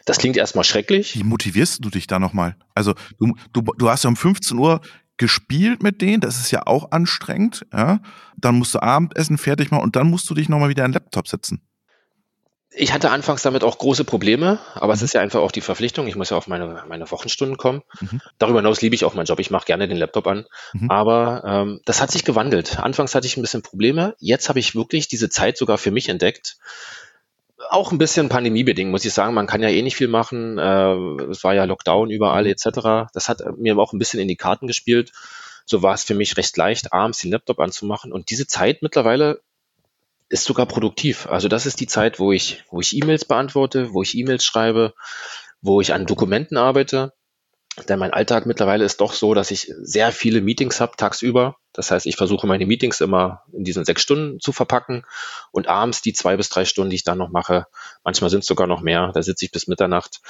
Das 0.04 0.18
klingt 0.18 0.36
erstmal 0.36 0.64
schrecklich. 0.64 1.16
Wie 1.16 1.24
motivierst 1.24 1.84
du 1.84 1.90
dich 1.90 2.06
da 2.06 2.18
nochmal? 2.18 2.56
Also 2.74 2.94
du, 3.18 3.34
du, 3.52 3.62
du 3.62 3.88
hast 3.88 4.04
ja 4.04 4.08
um 4.08 4.16
15 4.16 4.56
Uhr 4.58 4.80
gespielt 5.16 5.82
mit 5.82 6.02
denen, 6.02 6.20
das 6.20 6.38
ist 6.38 6.50
ja 6.50 6.66
auch 6.66 6.90
anstrengend, 6.90 7.66
ja. 7.72 8.00
Dann 8.36 8.56
musst 8.56 8.74
du 8.74 8.82
Abendessen 8.82 9.38
fertig 9.38 9.70
machen 9.70 9.84
und 9.84 9.94
dann 9.94 10.10
musst 10.10 10.28
du 10.28 10.34
dich 10.34 10.48
nochmal 10.48 10.68
wieder 10.68 10.84
an 10.84 10.90
den 10.90 10.94
Laptop 10.94 11.28
setzen. 11.28 11.62
Ich 12.74 12.92
hatte 12.92 13.10
anfangs 13.10 13.42
damit 13.42 13.64
auch 13.64 13.78
große 13.78 14.04
Probleme, 14.04 14.58
aber 14.74 14.88
mhm. 14.88 14.92
es 14.94 15.02
ist 15.02 15.14
ja 15.14 15.20
einfach 15.20 15.40
auch 15.40 15.52
die 15.52 15.60
Verpflichtung. 15.60 16.06
Ich 16.06 16.16
muss 16.16 16.30
ja 16.30 16.36
auf 16.38 16.48
meine, 16.48 16.84
meine 16.88 17.10
Wochenstunden 17.10 17.58
kommen. 17.58 17.82
Mhm. 18.00 18.20
Darüber 18.38 18.60
hinaus 18.60 18.80
liebe 18.80 18.94
ich 18.94 19.04
auch 19.04 19.14
meinen 19.14 19.26
Job. 19.26 19.40
Ich 19.40 19.50
mache 19.50 19.66
gerne 19.66 19.88
den 19.88 19.98
Laptop 19.98 20.26
an. 20.26 20.46
Mhm. 20.72 20.90
Aber 20.90 21.42
ähm, 21.44 21.80
das 21.84 22.00
hat 22.00 22.10
sich 22.10 22.24
gewandelt. 22.24 22.78
Anfangs 22.78 23.14
hatte 23.14 23.26
ich 23.26 23.36
ein 23.36 23.42
bisschen 23.42 23.62
Probleme. 23.62 24.14
Jetzt 24.18 24.48
habe 24.48 24.58
ich 24.58 24.74
wirklich 24.74 25.06
diese 25.06 25.28
Zeit 25.28 25.58
sogar 25.58 25.76
für 25.76 25.90
mich 25.90 26.08
entdeckt. 26.08 26.56
Auch 27.70 27.92
ein 27.92 27.98
bisschen 27.98 28.28
pandemiebedingt, 28.28 28.90
muss 28.90 29.04
ich 29.04 29.12
sagen. 29.12 29.34
Man 29.34 29.46
kann 29.46 29.62
ja 29.62 29.68
eh 29.68 29.82
nicht 29.82 29.96
viel 29.96 30.08
machen. 30.08 30.58
Äh, 30.58 30.94
es 31.30 31.44
war 31.44 31.54
ja 31.54 31.64
Lockdown 31.64 32.10
überall 32.10 32.44
mhm. 32.44 32.50
etc. 32.50 33.10
Das 33.12 33.28
hat 33.28 33.42
mir 33.56 33.78
auch 33.78 33.92
ein 33.92 33.98
bisschen 33.98 34.20
in 34.20 34.28
die 34.28 34.36
Karten 34.36 34.66
gespielt. 34.66 35.12
So 35.64 35.82
war 35.82 35.94
es 35.94 36.04
für 36.04 36.14
mich 36.14 36.36
recht 36.36 36.56
leicht, 36.56 36.92
abends 36.92 37.20
den 37.20 37.30
Laptop 37.30 37.60
anzumachen. 37.60 38.12
Und 38.12 38.30
diese 38.30 38.46
Zeit 38.46 38.82
mittlerweile 38.82 39.40
ist 40.28 40.44
sogar 40.44 40.66
produktiv. 40.66 41.26
Also 41.26 41.48
das 41.48 41.66
ist 41.66 41.80
die 41.80 41.86
Zeit, 41.86 42.18
wo 42.18 42.32
ich, 42.32 42.64
wo 42.70 42.80
ich 42.80 42.96
E-Mails 42.96 43.24
beantworte, 43.24 43.92
wo 43.92 44.02
ich 44.02 44.16
E-Mails 44.16 44.44
schreibe, 44.44 44.94
wo 45.60 45.80
ich 45.80 45.92
an 45.92 46.06
Dokumenten 46.06 46.56
arbeite. 46.56 47.12
Denn 47.88 47.98
mein 47.98 48.12
Alltag 48.12 48.44
mittlerweile 48.44 48.84
ist 48.84 49.00
doch 49.00 49.14
so, 49.14 49.32
dass 49.32 49.50
ich 49.50 49.72
sehr 49.80 50.12
viele 50.12 50.42
Meetings 50.42 50.78
habe 50.80 50.96
tagsüber. 50.96 51.56
Das 51.72 51.90
heißt, 51.90 52.04
ich 52.04 52.16
versuche 52.16 52.46
meine 52.46 52.66
Meetings 52.66 53.00
immer 53.00 53.44
in 53.50 53.64
diesen 53.64 53.86
sechs 53.86 54.02
Stunden 54.02 54.40
zu 54.40 54.52
verpacken 54.52 55.06
und 55.52 55.68
abends 55.68 56.02
die 56.02 56.12
zwei 56.12 56.36
bis 56.36 56.50
drei 56.50 56.66
Stunden, 56.66 56.90
die 56.90 56.96
ich 56.96 57.04
dann 57.04 57.16
noch 57.16 57.30
mache, 57.30 57.66
manchmal 58.04 58.28
sind 58.28 58.40
es 58.40 58.46
sogar 58.46 58.66
noch 58.66 58.82
mehr, 58.82 59.10
da 59.14 59.22
sitze 59.22 59.46
ich 59.46 59.52
bis 59.52 59.68
Mitternacht. 59.68 60.20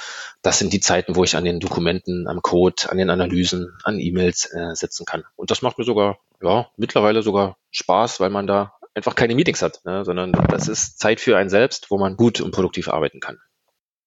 Das 0.41 0.57
sind 0.57 0.71
die 0.71 0.79
Zeiten, 0.79 1.17
wo 1.17 1.25
ich 1.25 1.35
an 1.35 1.43
den 1.43 1.59
Dokumenten, 1.59 2.29
am 2.29 2.41
Code, 2.41 2.89
an 2.89 2.97
den 2.97 3.09
Analysen, 3.09 3.77
an 3.83 3.99
E-Mails 3.99 4.45
äh, 4.53 4.73
sitzen 4.73 5.05
kann. 5.05 5.25
Und 5.35 5.51
das 5.51 5.61
macht 5.61 5.77
mir 5.77 5.83
sogar, 5.83 6.19
ja, 6.41 6.69
mittlerweile 6.77 7.23
sogar 7.23 7.57
Spaß, 7.71 8.21
weil 8.21 8.29
man 8.29 8.47
da 8.47 8.73
einfach 8.95 9.15
keine 9.15 9.35
Meetings 9.35 9.61
hat, 9.61 9.83
ne, 9.83 10.05
sondern 10.05 10.31
das 10.31 10.69
ist 10.69 10.97
Zeit 10.97 11.19
für 11.19 11.35
einen 11.35 11.49
selbst, 11.49 11.91
wo 11.91 11.97
man 11.97 12.15
gut 12.15 12.39
und 12.39 12.51
produktiv 12.51 12.87
arbeiten 12.87 13.19
kann. 13.19 13.39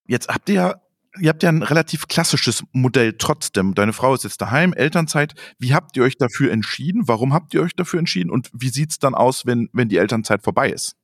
Jetzt 0.07 0.29
habt 0.29 0.49
ihr 0.49 0.55
ja 0.55 0.81
ihr 1.19 1.29
habt 1.29 1.43
ja 1.43 1.49
ein 1.49 1.63
relativ 1.63 2.07
klassisches 2.07 2.63
Modell 2.71 3.13
trotzdem. 3.17 3.75
Deine 3.75 3.93
Frau 3.93 4.13
ist 4.13 4.23
jetzt 4.23 4.41
daheim, 4.41 4.73
Elternzeit. 4.73 5.33
Wie 5.59 5.73
habt 5.73 5.97
ihr 5.97 6.03
euch 6.03 6.17
dafür 6.17 6.51
entschieden? 6.51 7.07
Warum 7.07 7.33
habt 7.33 7.53
ihr 7.53 7.61
euch 7.61 7.75
dafür 7.75 7.99
entschieden? 7.99 8.29
Und 8.29 8.49
wie 8.53 8.69
sieht's 8.69 8.99
dann 8.99 9.15
aus, 9.15 9.45
wenn, 9.45 9.69
wenn 9.73 9.89
die 9.89 9.97
Elternzeit 9.97 10.43
vorbei 10.43 10.69
ist? 10.69 10.95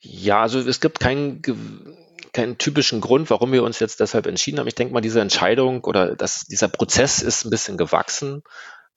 Ja, 0.00 0.42
also 0.42 0.60
es 0.60 0.80
gibt 0.80 1.00
keinen, 1.00 1.42
keinen 2.32 2.58
typischen 2.58 3.00
Grund, 3.00 3.30
warum 3.30 3.52
wir 3.52 3.64
uns 3.64 3.80
jetzt 3.80 4.00
deshalb 4.00 4.26
entschieden 4.26 4.58
haben. 4.58 4.68
Ich 4.68 4.74
denke 4.74 4.94
mal, 4.94 5.00
diese 5.00 5.20
Entscheidung 5.20 5.84
oder 5.84 6.14
das, 6.14 6.46
dieser 6.46 6.68
Prozess 6.68 7.20
ist 7.20 7.44
ein 7.44 7.50
bisschen 7.50 7.76
gewachsen. 7.76 8.42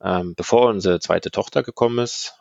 Ähm, 0.04 0.34
bevor 0.36 0.70
unsere 0.70 1.00
zweite 1.00 1.32
Tochter 1.32 1.64
gekommen 1.64 2.00
ist, 2.00 2.34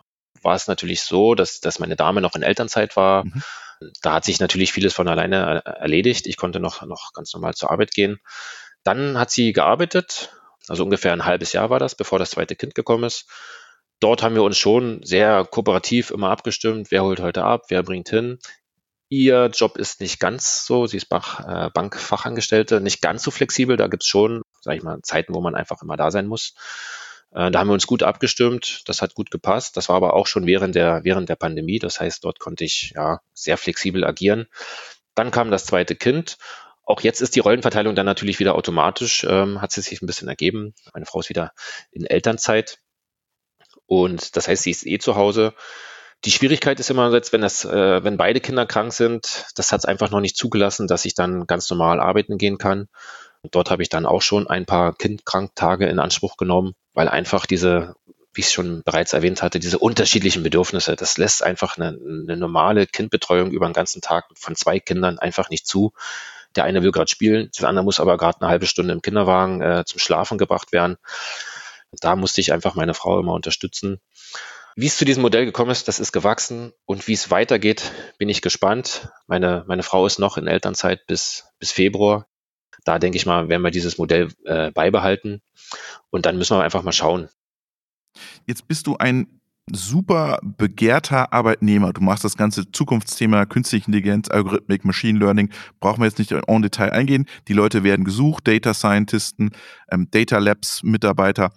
war 0.42 0.54
es 0.54 0.66
natürlich 0.66 1.02
so, 1.02 1.34
dass, 1.34 1.60
dass 1.60 1.78
meine 1.78 1.96
Dame 1.96 2.20
noch 2.20 2.34
in 2.34 2.42
Elternzeit 2.42 2.96
war. 2.96 3.24
Mhm. 3.24 3.42
Da 4.02 4.14
hat 4.14 4.24
sich 4.24 4.40
natürlich 4.40 4.72
vieles 4.72 4.92
von 4.94 5.08
alleine 5.08 5.62
äh, 5.64 5.70
erledigt. 5.80 6.26
Ich 6.26 6.36
konnte 6.36 6.60
noch, 6.60 6.82
noch 6.86 7.12
ganz 7.12 7.32
normal 7.32 7.54
zur 7.54 7.70
Arbeit 7.70 7.92
gehen. 7.92 8.20
Dann 8.82 9.18
hat 9.18 9.30
sie 9.30 9.52
gearbeitet, 9.52 10.32
also 10.68 10.84
ungefähr 10.84 11.12
ein 11.12 11.24
halbes 11.24 11.52
Jahr 11.52 11.70
war 11.70 11.78
das, 11.78 11.94
bevor 11.94 12.18
das 12.18 12.30
zweite 12.30 12.56
Kind 12.56 12.74
gekommen 12.74 13.04
ist. 13.04 13.28
Dort 14.00 14.22
haben 14.22 14.34
wir 14.34 14.42
uns 14.42 14.56
schon 14.56 15.02
sehr 15.02 15.44
kooperativ 15.44 16.10
immer 16.10 16.30
abgestimmt, 16.30 16.90
wer 16.90 17.02
holt 17.02 17.20
heute 17.20 17.44
ab, 17.44 17.64
wer 17.68 17.82
bringt 17.82 18.08
hin. 18.08 18.38
Ihr 19.10 19.50
Job 19.52 19.76
ist 19.76 20.00
nicht 20.00 20.20
ganz 20.20 20.64
so, 20.64 20.86
sie 20.86 20.96
ist 20.96 21.10
äh, 21.10 21.70
Bankfachangestellte, 21.74 22.80
nicht 22.80 23.02
ganz 23.02 23.22
so 23.22 23.30
flexibel. 23.30 23.76
Da 23.76 23.88
gibt 23.88 24.04
es 24.04 24.08
schon, 24.08 24.42
sage 24.60 24.78
ich 24.78 24.82
mal, 24.82 25.00
Zeiten, 25.02 25.34
wo 25.34 25.40
man 25.40 25.54
einfach 25.54 25.82
immer 25.82 25.96
da 25.96 26.10
sein 26.10 26.26
muss. 26.26 26.54
Äh, 27.32 27.50
da 27.50 27.60
haben 27.60 27.68
wir 27.68 27.74
uns 27.74 27.86
gut 27.86 28.02
abgestimmt, 28.02 28.82
das 28.86 29.02
hat 29.02 29.14
gut 29.14 29.30
gepasst. 29.30 29.76
Das 29.76 29.88
war 29.88 29.96
aber 29.96 30.14
auch 30.14 30.26
schon 30.26 30.46
während 30.46 30.74
der, 30.74 31.04
während 31.04 31.28
der 31.28 31.36
Pandemie. 31.36 31.78
Das 31.78 32.00
heißt, 32.00 32.24
dort 32.24 32.38
konnte 32.38 32.64
ich 32.64 32.92
ja 32.94 33.20
sehr 33.32 33.56
flexibel 33.56 34.04
agieren. 34.04 34.46
Dann 35.14 35.30
kam 35.30 35.50
das 35.50 35.66
zweite 35.66 35.96
Kind. 35.96 36.38
Auch 36.84 37.02
jetzt 37.02 37.20
ist 37.20 37.36
die 37.36 37.40
Rollenverteilung 37.40 37.94
dann 37.94 38.06
natürlich 38.06 38.40
wieder 38.40 38.54
automatisch, 38.54 39.24
ähm, 39.28 39.60
hat 39.60 39.70
sie 39.70 39.80
sich 39.80 40.02
ein 40.02 40.06
bisschen 40.06 40.28
ergeben. 40.28 40.74
Meine 40.92 41.06
Frau 41.06 41.20
ist 41.20 41.28
wieder 41.28 41.52
in 41.92 42.04
Elternzeit. 42.04 42.78
Und 43.86 44.36
das 44.36 44.48
heißt, 44.48 44.62
sie 44.64 44.70
ist 44.70 44.86
eh 44.86 44.98
zu 44.98 45.16
Hause. 45.16 45.54
Die 46.24 46.30
Schwierigkeit 46.30 46.78
ist 46.80 46.90
immer 46.90 47.12
wenn 47.12 47.40
das, 47.40 47.64
äh, 47.64 48.04
wenn 48.04 48.16
beide 48.16 48.40
Kinder 48.40 48.66
krank 48.66 48.92
sind, 48.92 49.46
das 49.54 49.72
hat 49.72 49.80
es 49.80 49.84
einfach 49.84 50.10
noch 50.10 50.20
nicht 50.20 50.36
zugelassen, 50.36 50.86
dass 50.86 51.04
ich 51.04 51.14
dann 51.14 51.46
ganz 51.46 51.70
normal 51.70 52.00
arbeiten 52.00 52.38
gehen 52.38 52.58
kann. 52.58 52.88
Und 53.42 53.54
dort 53.54 53.70
habe 53.70 53.82
ich 53.82 53.88
dann 53.88 54.04
auch 54.04 54.20
schon 54.20 54.46
ein 54.46 54.66
paar 54.66 54.94
Kindkranktage 54.94 55.86
in 55.86 55.98
Anspruch 55.98 56.36
genommen, 56.36 56.74
weil 57.00 57.08
einfach 57.08 57.46
diese, 57.46 57.94
wie 58.34 58.42
ich 58.42 58.50
schon 58.50 58.82
bereits 58.84 59.14
erwähnt 59.14 59.40
hatte, 59.40 59.58
diese 59.58 59.78
unterschiedlichen 59.78 60.42
Bedürfnisse, 60.42 60.96
das 60.96 61.16
lässt 61.16 61.42
einfach 61.42 61.78
eine, 61.78 61.98
eine 61.98 62.36
normale 62.36 62.86
Kindbetreuung 62.86 63.52
über 63.52 63.66
den 63.66 63.72
ganzen 63.72 64.02
Tag 64.02 64.26
von 64.34 64.54
zwei 64.54 64.80
Kindern 64.80 65.18
einfach 65.18 65.48
nicht 65.48 65.66
zu. 65.66 65.94
Der 66.56 66.64
eine 66.64 66.82
will 66.82 66.92
gerade 66.92 67.10
spielen, 67.10 67.50
der 67.58 67.70
andere 67.70 67.86
muss 67.86 68.00
aber 68.00 68.18
gerade 68.18 68.42
eine 68.42 68.50
halbe 68.50 68.66
Stunde 68.66 68.92
im 68.92 69.00
Kinderwagen 69.00 69.62
äh, 69.62 69.84
zum 69.86 69.98
Schlafen 69.98 70.36
gebracht 70.36 70.72
werden. 70.72 70.98
Da 72.02 72.16
musste 72.16 72.42
ich 72.42 72.52
einfach 72.52 72.74
meine 72.74 72.92
Frau 72.92 73.18
immer 73.18 73.32
unterstützen. 73.32 73.98
Wie 74.76 74.88
es 74.88 74.98
zu 74.98 75.06
diesem 75.06 75.22
Modell 75.22 75.46
gekommen 75.46 75.70
ist, 75.70 75.88
das 75.88 76.00
ist 76.00 76.12
gewachsen 76.12 76.74
und 76.84 77.08
wie 77.08 77.14
es 77.14 77.30
weitergeht, 77.30 77.92
bin 78.18 78.28
ich 78.28 78.42
gespannt. 78.42 79.08
Meine, 79.26 79.64
meine 79.68 79.84
Frau 79.84 80.04
ist 80.04 80.18
noch 80.18 80.36
in 80.36 80.46
Elternzeit 80.46 81.06
bis, 81.06 81.46
bis 81.58 81.72
Februar. 81.72 82.26
Da 82.84 82.98
denke 82.98 83.16
ich 83.16 83.26
mal, 83.26 83.48
werden 83.48 83.62
wir 83.62 83.70
dieses 83.70 83.98
Modell 83.98 84.28
äh, 84.44 84.70
beibehalten. 84.70 85.42
Und 86.10 86.26
dann 86.26 86.38
müssen 86.38 86.56
wir 86.56 86.62
einfach 86.62 86.82
mal 86.82 86.92
schauen. 86.92 87.28
Jetzt 88.46 88.66
bist 88.66 88.86
du 88.86 88.96
ein 88.96 89.40
super 89.72 90.40
begehrter 90.42 91.32
Arbeitnehmer. 91.32 91.92
Du 91.92 92.00
machst 92.00 92.24
das 92.24 92.36
ganze 92.36 92.70
Zukunftsthema 92.72 93.46
künstliche 93.46 93.86
Intelligenz, 93.86 94.28
Algorithmik, 94.28 94.84
Machine 94.84 95.18
Learning. 95.18 95.50
Brauchen 95.78 96.00
wir 96.00 96.06
jetzt 96.06 96.18
nicht 96.18 96.32
en 96.32 96.62
Detail 96.62 96.90
eingehen. 96.90 97.26
Die 97.48 97.52
Leute 97.52 97.84
werden 97.84 98.04
gesucht, 98.04 98.48
Data 98.48 98.74
Scientisten, 98.74 99.50
ähm, 99.90 100.08
Data 100.10 100.38
Labs 100.38 100.82
Mitarbeiter. 100.82 101.52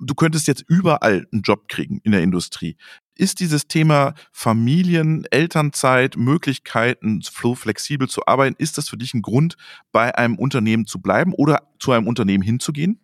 Du 0.00 0.14
könntest 0.14 0.48
jetzt 0.48 0.64
überall 0.66 1.26
einen 1.32 1.42
Job 1.42 1.68
kriegen 1.68 2.00
in 2.02 2.12
der 2.12 2.22
Industrie. 2.22 2.76
Ist 3.14 3.40
dieses 3.40 3.68
Thema 3.68 4.14
Familien, 4.32 5.26
Elternzeit, 5.30 6.16
Möglichkeiten, 6.16 7.22
flexibel 7.22 8.08
zu 8.08 8.26
arbeiten, 8.26 8.56
ist 8.58 8.78
das 8.78 8.88
für 8.88 8.96
dich 8.96 9.14
ein 9.14 9.22
Grund, 9.22 9.56
bei 9.92 10.16
einem 10.16 10.38
Unternehmen 10.38 10.86
zu 10.86 11.00
bleiben 11.00 11.34
oder 11.34 11.68
zu 11.78 11.92
einem 11.92 12.06
Unternehmen 12.06 12.42
hinzugehen? 12.42 13.00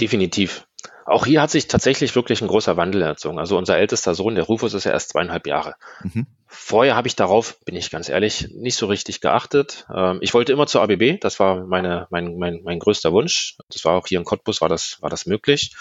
Definitiv. 0.00 0.66
Auch 1.06 1.24
hier 1.24 1.40
hat 1.40 1.50
sich 1.50 1.68
tatsächlich 1.68 2.14
wirklich 2.14 2.42
ein 2.42 2.48
großer 2.48 2.76
Wandel 2.76 3.00
erzogen. 3.00 3.38
Also 3.38 3.56
unser 3.56 3.78
ältester 3.78 4.14
Sohn, 4.14 4.34
der 4.34 4.44
Rufus, 4.44 4.74
ist 4.74 4.84
ja 4.84 4.92
erst 4.92 5.10
zweieinhalb 5.10 5.46
Jahre. 5.46 5.74
Mhm. 6.02 6.26
Vorher 6.46 6.96
habe 6.96 7.08
ich 7.08 7.16
darauf, 7.16 7.58
bin 7.64 7.76
ich 7.76 7.90
ganz 7.90 8.10
ehrlich, 8.10 8.48
nicht 8.54 8.76
so 8.76 8.86
richtig 8.86 9.22
geachtet. 9.22 9.86
Ähm, 9.94 10.18
ich 10.20 10.34
wollte 10.34 10.52
immer 10.52 10.66
zur 10.66 10.82
ABB, 10.82 11.18
das 11.18 11.40
war 11.40 11.64
meine, 11.66 12.06
mein, 12.10 12.36
mein, 12.36 12.60
mein 12.62 12.78
größter 12.78 13.10
Wunsch. 13.12 13.56
Das 13.70 13.86
war 13.86 13.94
auch 13.94 14.06
hier 14.06 14.18
in 14.18 14.24
Cottbus, 14.24 14.60
war 14.60 14.68
das, 14.68 14.98
war 15.00 15.08
das 15.08 15.24
möglich. 15.24 15.74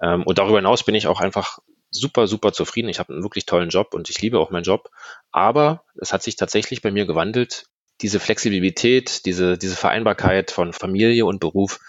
Ähm, 0.00 0.22
und 0.22 0.38
darüber 0.38 0.56
hinaus 0.56 0.84
bin 0.84 0.94
ich 0.94 1.06
auch 1.06 1.20
einfach 1.20 1.58
super, 2.00 2.26
super 2.26 2.52
zufrieden. 2.52 2.88
Ich 2.88 2.98
habe 2.98 3.12
einen 3.12 3.22
wirklich 3.22 3.46
tollen 3.46 3.70
Job 3.70 3.94
und 3.94 4.10
ich 4.10 4.20
liebe 4.20 4.38
auch 4.38 4.50
meinen 4.50 4.64
Job. 4.64 4.90
Aber 5.32 5.84
es 6.00 6.12
hat 6.12 6.22
sich 6.22 6.36
tatsächlich 6.36 6.82
bei 6.82 6.90
mir 6.90 7.06
gewandelt. 7.06 7.66
Diese 8.02 8.20
Flexibilität, 8.20 9.24
diese, 9.26 9.56
diese 9.56 9.76
Vereinbarkeit 9.76 10.50
von 10.50 10.72
Familie 10.72 11.24
und 11.24 11.40
Beruf, 11.40 11.80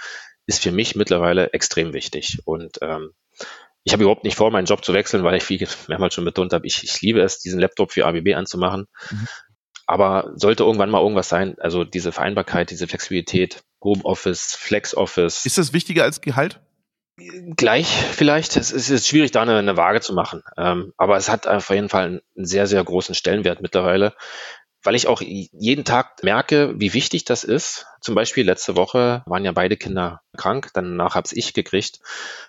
ist 0.46 0.64
für 0.64 0.72
mich 0.72 0.96
mittlerweile 0.96 1.54
extrem 1.54 1.94
wichtig. 1.94 2.40
Und 2.46 2.78
ähm, 2.82 3.12
ich 3.84 3.94
habe 3.94 4.04
überhaupt 4.04 4.24
nicht 4.24 4.36
vor, 4.36 4.52
meinen 4.52 4.66
Job 4.66 4.84
zu 4.84 4.94
wechseln, 4.94 5.24
weil 5.24 5.36
ich, 5.36 5.50
wie 5.50 5.66
mehrmals 5.88 6.14
schon 6.14 6.26
betont 6.26 6.54
habe, 6.54 6.66
ich, 6.68 6.84
ich 6.84 7.02
liebe 7.02 7.22
es, 7.22 7.40
diesen 7.40 7.60
Laptop 7.60 7.92
für 7.92 8.06
ABB 8.06 8.36
anzumachen. 8.36 8.88
Mhm. 9.12 9.28
Aber 9.86 10.34
sollte 10.36 10.64
irgendwann 10.64 10.90
mal 10.90 11.02
irgendwas 11.02 11.30
sein, 11.30 11.56
also 11.60 11.86
diese 11.86 12.12
Vereinbarkeit, 12.12 12.70
diese 12.70 12.88
Flexibilität, 12.88 13.62
Homeoffice, 13.82 14.56
Flex-Office. 14.56 15.46
Ist 15.46 15.58
das 15.58 15.72
wichtiger 15.72 16.04
als 16.04 16.20
Gehalt? 16.20 16.60
Gleich 17.56 17.88
vielleicht. 17.88 18.58
Es 18.58 18.72
ist 18.72 19.08
schwierig, 19.08 19.32
da 19.32 19.42
eine, 19.42 19.58
eine 19.58 19.76
Waage 19.78 20.02
zu 20.02 20.14
machen. 20.14 20.44
Ähm, 20.58 20.94
aber 20.98 21.18
es 21.18 21.30
hat 21.30 21.48
auf 21.48 21.70
jeden 21.70 21.90
Fall 21.90 22.22
einen 22.36 22.46
sehr, 22.46 22.68
sehr 22.68 22.84
großen 22.84 23.16
Stellenwert 23.16 23.62
mittlerweile 23.62 24.14
weil 24.88 24.96
ich 24.96 25.08
auch 25.08 25.22
jeden 25.22 25.84
Tag 25.84 26.24
merke, 26.24 26.74
wie 26.80 26.94
wichtig 26.94 27.26
das 27.26 27.44
ist. 27.44 27.88
Zum 28.00 28.16
Beispiel 28.16 28.46
letzte 28.46 28.78
Woche 28.78 29.22
waren 29.26 29.44
ja 29.44 29.52
beide 29.52 29.76
Kinder 29.76 30.22
krank, 30.38 30.70
danach 30.74 31.14
habe 31.14 31.28
ich 31.34 31.54
gekriegt. 31.54 32.00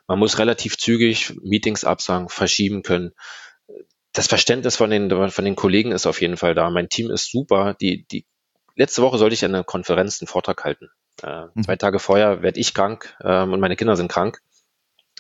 Man 0.07 0.21
muss 0.21 0.39
relativ 0.39 0.79
zügig 0.79 1.35
Meetings 1.43 1.83
absagen, 1.83 2.29
verschieben 2.29 2.85
können. 2.85 3.11
Das 4.13 4.29
Verständnis 4.29 4.77
von 4.77 4.91
den, 4.91 5.11
von 5.31 5.45
den 5.45 5.57
Kollegen 5.57 5.91
ist 5.91 6.07
auf 6.07 6.21
jeden 6.21 6.37
Fall 6.37 6.55
da. 6.55 6.71
Mein 6.71 6.89
Team 6.89 7.11
ist 7.11 7.31
super. 7.31 7.75
Die, 7.81 8.07
die 8.07 8.25
letzte 8.77 9.03
Woche 9.03 9.19
sollte 9.19 9.35
ich 9.35 9.45
eine 9.45 9.65
Konferenz, 9.65 10.21
einen 10.21 10.29
Vortrag 10.29 10.63
halten. 10.63 10.91
Äh, 11.23 11.47
mhm. 11.55 11.65
Zwei 11.65 11.75
Tage 11.75 11.99
vorher 11.99 12.43
werde 12.43 12.61
ich 12.61 12.73
krank 12.73 13.17
ähm, 13.25 13.53
und 13.53 13.59
meine 13.59 13.75
Kinder 13.75 13.97
sind 13.97 14.13
krank. 14.13 14.41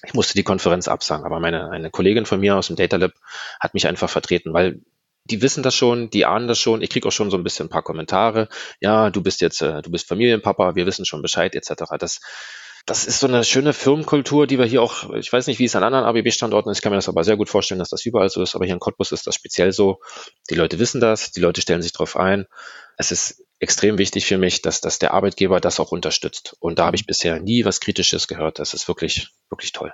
Ich 0.06 0.14
musste 0.14 0.34
die 0.34 0.44
Konferenz 0.44 0.88
absagen, 0.88 1.26
aber 1.26 1.40
meine 1.40 1.70
eine 1.70 1.90
Kollegin 1.90 2.26
von 2.26 2.40
mir 2.40 2.56
aus 2.56 2.68
dem 2.68 2.76
Data 2.76 2.96
Lab 2.96 3.12
hat 3.60 3.74
mich 3.74 3.86
einfach 3.86 4.08
vertreten, 4.08 4.52
weil 4.52 4.80
die 5.24 5.42
wissen 5.42 5.62
das 5.62 5.74
schon, 5.74 6.10
die 6.10 6.24
ahnen 6.24 6.48
das 6.48 6.58
schon. 6.58 6.82
Ich 6.82 6.90
kriege 6.90 7.06
auch 7.06 7.12
schon 7.12 7.30
so 7.30 7.36
ein 7.36 7.44
bisschen 7.44 7.66
ein 7.66 7.70
paar 7.70 7.82
Kommentare. 7.82 8.48
Ja, 8.80 9.10
du 9.10 9.22
bist 9.22 9.40
jetzt, 9.40 9.60
äh, 9.60 9.82
du 9.82 9.90
bist 9.90 10.08
Familienpapa, 10.08 10.74
wir 10.74 10.86
wissen 10.86 11.04
schon 11.04 11.20
Bescheid, 11.22 11.54
etc. 11.54 11.84
Das, 11.98 12.20
das 12.86 13.04
ist 13.04 13.20
so 13.20 13.26
eine 13.26 13.44
schöne 13.44 13.74
Firmenkultur, 13.74 14.46
die 14.46 14.58
wir 14.58 14.64
hier 14.64 14.80
auch, 14.80 15.12
ich 15.14 15.30
weiß 15.30 15.46
nicht, 15.46 15.58
wie 15.58 15.66
es 15.66 15.76
an 15.76 15.82
anderen 15.82 16.06
ABB-Standorten 16.06 16.70
ist, 16.70 16.78
ich 16.78 16.82
kann 16.82 16.92
mir 16.92 16.96
das 16.96 17.08
aber 17.08 17.24
sehr 17.24 17.36
gut 17.36 17.50
vorstellen, 17.50 17.78
dass 17.78 17.90
das 17.90 18.06
überall 18.06 18.30
so 18.30 18.42
ist, 18.42 18.54
aber 18.54 18.64
hier 18.64 18.74
in 18.74 18.80
Cottbus 18.80 19.12
ist 19.12 19.26
das 19.26 19.34
speziell 19.34 19.72
so. 19.72 20.00
Die 20.48 20.54
Leute 20.54 20.78
wissen 20.78 21.00
das, 21.00 21.30
die 21.32 21.40
Leute 21.40 21.60
stellen 21.60 21.82
sich 21.82 21.92
darauf 21.92 22.16
ein. 22.16 22.46
Es 22.96 23.12
ist 23.12 23.44
extrem 23.60 23.98
wichtig 23.98 24.26
für 24.26 24.38
mich, 24.38 24.62
dass, 24.62 24.80
dass 24.80 24.98
der 24.98 25.14
Arbeitgeber 25.14 25.60
das 25.60 25.80
auch 25.80 25.92
unterstützt. 25.92 26.56
Und 26.60 26.78
da 26.78 26.86
habe 26.86 26.96
ich 26.96 27.06
bisher 27.06 27.40
nie 27.40 27.64
was 27.64 27.80
Kritisches 27.80 28.28
gehört. 28.28 28.58
Das 28.58 28.74
ist 28.74 28.88
wirklich, 28.88 29.28
wirklich 29.50 29.72
toll. 29.72 29.92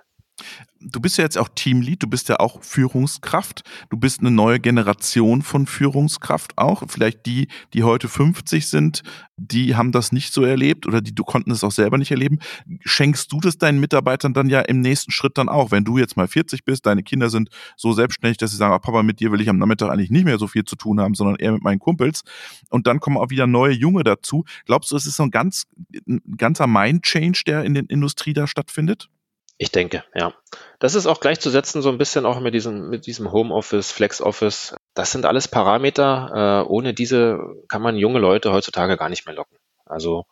Du 0.80 1.00
bist 1.00 1.16
ja 1.16 1.24
jetzt 1.24 1.38
auch 1.38 1.48
Teamlead, 1.54 2.02
du 2.02 2.08
bist 2.08 2.28
ja 2.28 2.40
auch 2.40 2.62
Führungskraft, 2.62 3.62
du 3.88 3.96
bist 3.96 4.20
eine 4.20 4.30
neue 4.30 4.60
Generation 4.60 5.42
von 5.42 5.66
Führungskraft 5.66 6.58
auch. 6.58 6.82
Vielleicht 6.88 7.24
die, 7.24 7.48
die 7.72 7.84
heute 7.84 8.08
50 8.08 8.66
sind, 8.68 9.02
die 9.36 9.76
haben 9.76 9.92
das 9.92 10.12
nicht 10.12 10.32
so 10.32 10.42
erlebt 10.42 10.86
oder 10.86 11.00
die 11.00 11.14
du 11.14 11.24
konnten 11.24 11.52
es 11.52 11.64
auch 11.64 11.70
selber 11.70 11.98
nicht 11.98 12.10
erleben. 12.10 12.38
Schenkst 12.80 13.32
du 13.32 13.40
das 13.40 13.56
deinen 13.58 13.80
Mitarbeitern 13.80 14.34
dann 14.34 14.48
ja 14.48 14.60
im 14.60 14.80
nächsten 14.80 15.12
Schritt 15.12 15.38
dann 15.38 15.48
auch? 15.48 15.70
Wenn 15.70 15.84
du 15.84 15.98
jetzt 15.98 16.16
mal 16.16 16.28
40 16.28 16.64
bist, 16.64 16.84
deine 16.84 17.02
Kinder 17.02 17.30
sind 17.30 17.48
so 17.76 17.92
selbstständig, 17.92 18.36
dass 18.38 18.50
sie 18.50 18.56
sagen, 18.56 18.74
oh, 18.74 18.78
Papa, 18.78 19.02
mit 19.02 19.20
dir 19.20 19.32
will 19.32 19.40
ich 19.40 19.48
am 19.48 19.58
Nachmittag 19.58 19.90
eigentlich 19.90 20.10
nicht 20.10 20.24
mehr 20.24 20.38
so 20.38 20.48
viel 20.48 20.64
zu 20.64 20.76
tun 20.76 21.00
haben, 21.00 21.14
sondern 21.14 21.36
eher 21.36 21.52
mit 21.52 21.62
meinen 21.62 21.78
Kumpels. 21.78 22.22
Und 22.70 22.86
dann 22.86 23.00
kommen 23.00 23.16
auch 23.16 23.30
wieder 23.30 23.46
neue 23.46 23.72
Junge 23.72 24.04
dazu. 24.04 24.44
Glaubst 24.66 24.90
du, 24.90 24.96
es 24.96 25.06
ist 25.06 25.16
so 25.16 25.22
ein 25.22 25.30
ganz, 25.30 25.64
ein 26.06 26.20
ganzer 26.36 26.66
Mind-Change, 26.66 27.42
der 27.46 27.64
in 27.64 27.74
der 27.74 27.84
Industrie 27.88 28.32
da 28.32 28.46
stattfindet? 28.46 29.08
Ich 29.56 29.70
denke, 29.70 30.04
ja. 30.14 30.34
Das 30.80 30.94
ist 30.94 31.06
auch 31.06 31.20
gleichzusetzen 31.20 31.80
so 31.80 31.88
ein 31.88 31.98
bisschen 31.98 32.26
auch 32.26 32.40
mit 32.40 32.54
diesem, 32.54 32.90
mit 32.90 33.06
diesem 33.06 33.30
Homeoffice, 33.30 33.92
Flex-Office. 33.92 34.74
Das 34.94 35.12
sind 35.12 35.26
alles 35.26 35.48
Parameter. 35.48 36.64
Äh, 36.64 36.68
ohne 36.68 36.92
diese 36.92 37.38
kann 37.68 37.82
man 37.82 37.96
junge 37.96 38.18
Leute 38.18 38.52
heutzutage 38.52 38.96
gar 38.96 39.08
nicht 39.08 39.26
mehr 39.26 39.34
locken. 39.34 39.56
Also 39.86 40.26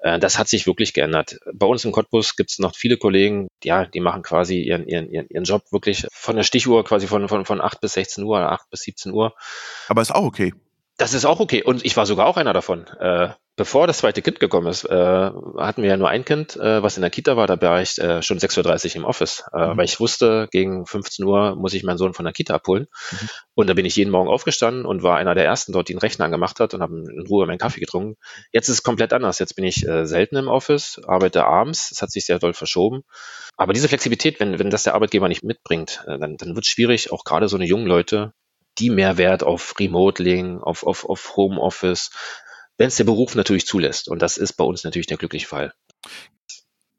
äh, 0.00 0.18
das 0.18 0.38
hat 0.38 0.48
sich 0.48 0.66
wirklich 0.66 0.92
geändert. 0.92 1.38
Bei 1.52 1.66
uns 1.66 1.84
in 1.84 1.92
Cottbus 1.92 2.36
gibt 2.36 2.50
es 2.50 2.58
noch 2.58 2.76
viele 2.76 2.96
Kollegen, 2.96 3.48
ja, 3.64 3.86
die 3.86 4.00
machen 4.00 4.22
quasi 4.22 4.60
ihren, 4.60 4.86
ihren, 4.86 5.10
ihren, 5.10 5.28
ihren 5.28 5.44
Job 5.44 5.62
wirklich 5.72 6.06
von 6.12 6.36
der 6.36 6.44
Stichuhr 6.44 6.84
quasi 6.84 7.06
von, 7.06 7.28
von, 7.28 7.44
von 7.44 7.60
8 7.60 7.80
bis 7.80 7.94
16 7.94 8.24
Uhr 8.24 8.36
oder 8.36 8.52
8 8.52 8.70
bis 8.70 8.80
17 8.80 9.12
Uhr. 9.12 9.34
Aber 9.88 10.02
ist 10.02 10.14
auch 10.14 10.24
okay. 10.24 10.52
Das 10.96 11.14
ist 11.14 11.24
auch 11.24 11.40
okay. 11.40 11.62
Und 11.62 11.84
ich 11.84 11.96
war 11.96 12.06
sogar 12.06 12.26
auch 12.26 12.36
einer 12.36 12.52
davon. 12.52 12.86
Äh, 13.00 13.30
bevor 13.58 13.86
das 13.86 13.98
zweite 13.98 14.22
Kind 14.22 14.40
gekommen 14.40 14.68
ist, 14.68 14.84
äh, 14.84 14.94
hatten 14.94 15.82
wir 15.82 15.90
ja 15.90 15.96
nur 15.96 16.08
ein 16.08 16.24
Kind, 16.24 16.56
äh, 16.56 16.82
was 16.82 16.96
in 16.96 17.02
der 17.02 17.10
Kita 17.10 17.36
war. 17.36 17.46
Da 17.46 17.60
war 17.60 17.82
ich 17.82 17.98
äh, 17.98 18.22
schon 18.22 18.38
6.30 18.38 18.90
Uhr 18.90 18.96
im 18.96 19.04
Office, 19.04 19.44
äh, 19.52 19.66
mhm. 19.66 19.76
weil 19.76 19.84
ich 19.84 20.00
wusste, 20.00 20.48
gegen 20.50 20.86
15 20.86 21.26
Uhr 21.26 21.56
muss 21.56 21.74
ich 21.74 21.82
meinen 21.82 21.98
Sohn 21.98 22.14
von 22.14 22.24
der 22.24 22.32
Kita 22.32 22.54
abholen. 22.54 22.86
Mhm. 23.10 23.28
Und 23.54 23.66
da 23.68 23.74
bin 23.74 23.84
ich 23.84 23.96
jeden 23.96 24.10
Morgen 24.10 24.30
aufgestanden 24.30 24.86
und 24.86 25.02
war 25.02 25.16
einer 25.16 25.34
der 25.34 25.44
Ersten 25.44 25.72
dort, 25.72 25.88
die 25.88 25.92
einen 25.92 26.00
Rechner 26.00 26.24
angemacht 26.24 26.60
hat 26.60 26.72
und 26.72 26.80
habe 26.80 26.94
in 26.94 27.26
Ruhe 27.26 27.46
meinen 27.46 27.58
Kaffee 27.58 27.80
getrunken. 27.80 28.14
Jetzt 28.52 28.68
ist 28.68 28.76
es 28.76 28.82
komplett 28.82 29.12
anders. 29.12 29.40
Jetzt 29.40 29.56
bin 29.56 29.64
ich 29.64 29.86
äh, 29.86 30.06
selten 30.06 30.36
im 30.36 30.48
Office, 30.48 31.00
arbeite 31.06 31.44
abends. 31.44 31.90
Es 31.90 32.00
hat 32.00 32.10
sich 32.10 32.24
sehr 32.24 32.38
doll 32.38 32.54
verschoben. 32.54 33.02
Aber 33.56 33.72
diese 33.72 33.88
Flexibilität, 33.88 34.38
wenn, 34.38 34.58
wenn 34.60 34.70
das 34.70 34.84
der 34.84 34.94
Arbeitgeber 34.94 35.28
nicht 35.28 35.42
mitbringt, 35.42 36.04
äh, 36.06 36.18
dann, 36.18 36.36
dann 36.36 36.54
wird 36.54 36.64
es 36.64 36.70
schwierig, 36.70 37.12
auch 37.12 37.24
gerade 37.24 37.48
so 37.48 37.56
eine 37.56 37.66
jungen 37.66 37.86
Leute 37.86 38.32
die 38.78 38.90
Mehrwert 38.90 39.42
auf 39.42 39.74
Remote 39.78 40.22
legen, 40.22 40.62
auf, 40.62 40.86
auf, 40.86 41.04
auf 41.04 41.36
Homeoffice, 41.36 42.10
wenn 42.78 42.88
es 42.88 42.96
der 42.96 43.04
Beruf 43.04 43.34
natürlich 43.34 43.66
zulässt. 43.66 44.08
Und 44.08 44.22
das 44.22 44.38
ist 44.38 44.54
bei 44.54 44.64
uns 44.64 44.84
natürlich 44.84 45.06
der 45.06 45.18
glückliche 45.18 45.46
Fall. 45.46 45.74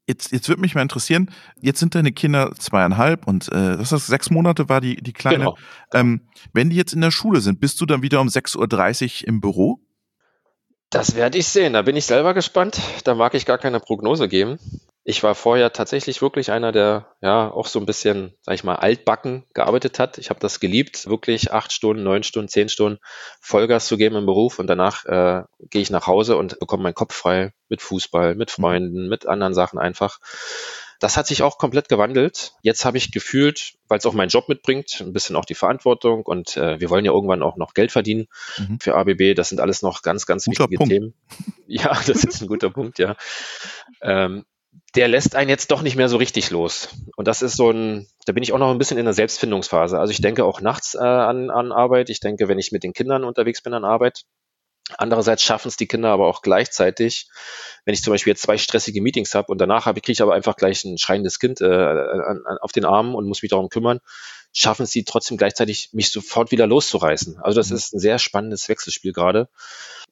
Jetzt, 0.05 0.31
jetzt 0.31 0.49
würde 0.49 0.61
mich 0.61 0.75
mal 0.75 0.81
interessieren, 0.81 1.31
jetzt 1.61 1.79
sind 1.79 1.93
deine 1.93 2.11
Kinder 2.11 2.51
zweieinhalb 2.57 3.27
und 3.27 3.47
äh, 3.49 3.77
das 3.77 3.91
ist 3.91 4.07
sechs 4.07 4.31
Monate 4.31 4.67
war 4.67 4.81
die, 4.81 4.95
die 4.95 5.13
Kleine. 5.13 5.37
Genau. 5.37 5.57
Ähm, 5.93 6.27
wenn 6.51 6.71
die 6.71 6.75
jetzt 6.75 6.93
in 6.93 7.01
der 7.01 7.11
Schule 7.11 7.41
sind, 7.41 7.59
bist 7.59 7.79
du 7.79 7.85
dann 7.85 8.01
wieder 8.01 8.19
um 8.19 8.27
6.30 8.27 9.21
Uhr 9.21 9.27
im 9.27 9.39
Büro? 9.39 9.79
Das 10.89 11.15
werde 11.15 11.37
ich 11.37 11.47
sehen. 11.47 11.73
Da 11.73 11.83
bin 11.83 11.95
ich 11.95 12.05
selber 12.05 12.33
gespannt. 12.33 12.81
Da 13.03 13.13
mag 13.13 13.35
ich 13.35 13.45
gar 13.45 13.59
keine 13.59 13.79
Prognose 13.79 14.27
geben. 14.27 14.57
Ich 15.09 15.23
war 15.23 15.33
vorher 15.33 15.73
tatsächlich 15.73 16.21
wirklich 16.21 16.51
einer, 16.51 16.71
der 16.71 17.15
ja 17.19 17.49
auch 17.49 17.65
so 17.65 17.79
ein 17.79 17.87
bisschen, 17.87 18.35
sag 18.43 18.53
ich 18.53 18.63
mal, 18.63 18.75
altbacken 18.75 19.43
gearbeitet 19.55 19.97
hat. 19.97 20.19
Ich 20.19 20.29
habe 20.29 20.39
das 20.39 20.59
geliebt, 20.59 21.07
wirklich 21.07 21.51
acht 21.51 21.73
Stunden, 21.73 22.03
neun 22.03 22.21
Stunden, 22.21 22.47
zehn 22.47 22.69
Stunden 22.69 22.99
Vollgas 23.41 23.87
zu 23.87 23.97
geben 23.97 24.17
im 24.17 24.27
Beruf 24.27 24.59
und 24.59 24.67
danach 24.67 25.05
äh, 25.05 25.45
gehe 25.71 25.81
ich 25.81 25.89
nach 25.89 26.05
Hause 26.05 26.37
und 26.37 26.59
bekomme 26.59 26.83
meinen 26.83 26.93
Kopf 26.93 27.15
frei 27.15 27.53
mit 27.69 27.81
Fußball, 27.81 28.35
mit 28.35 28.51
Freunden, 28.51 29.09
mit 29.09 29.25
anderen 29.25 29.55
Sachen 29.55 29.79
einfach. 29.79 30.19
Das 30.99 31.17
hat 31.17 31.25
sich 31.25 31.41
auch 31.41 31.57
komplett 31.57 31.89
gewandelt. 31.89 32.53
Jetzt 32.61 32.85
habe 32.85 32.99
ich 32.99 33.11
gefühlt, 33.11 33.73
weil 33.87 33.97
es 33.97 34.05
auch 34.05 34.13
meinen 34.13 34.29
Job 34.29 34.47
mitbringt, 34.47 35.01
ein 35.01 35.11
bisschen 35.11 35.35
auch 35.35 35.45
die 35.45 35.55
Verantwortung 35.55 36.21
und 36.21 36.55
äh, 36.55 36.79
wir 36.79 36.91
wollen 36.91 37.05
ja 37.05 37.13
irgendwann 37.13 37.41
auch 37.41 37.57
noch 37.57 37.73
Geld 37.73 37.91
verdienen 37.91 38.27
mhm. 38.59 38.77
für 38.79 38.93
ABB. 38.93 39.33
Das 39.33 39.49
sind 39.49 39.59
alles 39.59 39.81
noch 39.81 40.03
ganz, 40.03 40.27
ganz 40.27 40.45
guter 40.45 40.65
wichtige 40.65 40.77
Punkt. 40.77 40.91
Themen. 40.91 41.13
Ja, 41.65 41.99
das 42.05 42.23
ist 42.23 42.41
ein 42.41 42.47
guter 42.47 42.69
Punkt, 42.69 42.99
ja. 42.99 43.15
Ähm, 44.03 44.45
der 44.95 45.07
lässt 45.07 45.35
einen 45.35 45.49
jetzt 45.49 45.71
doch 45.71 45.81
nicht 45.81 45.95
mehr 45.95 46.09
so 46.09 46.17
richtig 46.17 46.49
los. 46.49 46.89
Und 47.15 47.27
das 47.27 47.41
ist 47.41 47.55
so 47.55 47.71
ein, 47.71 48.07
da 48.25 48.33
bin 48.33 48.43
ich 48.43 48.53
auch 48.53 48.57
noch 48.57 48.71
ein 48.71 48.77
bisschen 48.77 48.97
in 48.97 49.05
der 49.05 49.13
Selbstfindungsphase. 49.13 49.99
Also 49.99 50.11
ich 50.11 50.21
denke 50.21 50.45
auch 50.45 50.61
nachts 50.61 50.95
äh, 50.95 50.99
an, 50.99 51.49
an 51.49 51.71
Arbeit. 51.71 52.09
Ich 52.09 52.19
denke, 52.19 52.47
wenn 52.47 52.59
ich 52.59 52.71
mit 52.71 52.83
den 52.83 52.93
Kindern 52.93 53.23
unterwegs 53.23 53.61
bin 53.61 53.73
an 53.73 53.85
Arbeit. 53.85 54.23
Andererseits 54.97 55.43
schaffen 55.43 55.67
es 55.67 55.77
die 55.77 55.87
Kinder 55.87 56.09
aber 56.09 56.27
auch 56.27 56.41
gleichzeitig, 56.41 57.29
wenn 57.85 57.93
ich 57.93 58.01
zum 58.01 58.11
Beispiel 58.11 58.31
jetzt 58.31 58.41
zwei 58.41 58.57
stressige 58.57 59.01
Meetings 59.03 59.35
habe 59.35 59.51
und 59.51 59.59
danach 59.59 59.85
habe, 59.85 60.01
kriege 60.01 60.13
ich 60.13 60.21
aber 60.23 60.33
einfach 60.33 60.55
gleich 60.55 60.83
ein 60.83 60.97
schreiendes 60.97 61.37
Kind 61.37 61.61
äh, 61.61 61.65
an, 61.65 62.41
an, 62.43 62.57
auf 62.59 62.71
den 62.71 62.85
Armen 62.85 63.13
und 63.13 63.27
muss 63.27 63.43
mich 63.43 63.51
darum 63.51 63.69
kümmern, 63.69 63.99
schaffen 64.53 64.85
sie 64.85 65.03
trotzdem 65.03 65.37
gleichzeitig, 65.37 65.89
mich 65.93 66.09
sofort 66.09 66.51
wieder 66.51 66.67
loszureißen. 66.67 67.39
Also 67.39 67.59
das 67.59 67.69
mhm. 67.69 67.75
ist 67.75 67.93
ein 67.93 67.99
sehr 67.99 68.19
spannendes 68.19 68.67
Wechselspiel 68.67 69.13
gerade. 69.13 69.49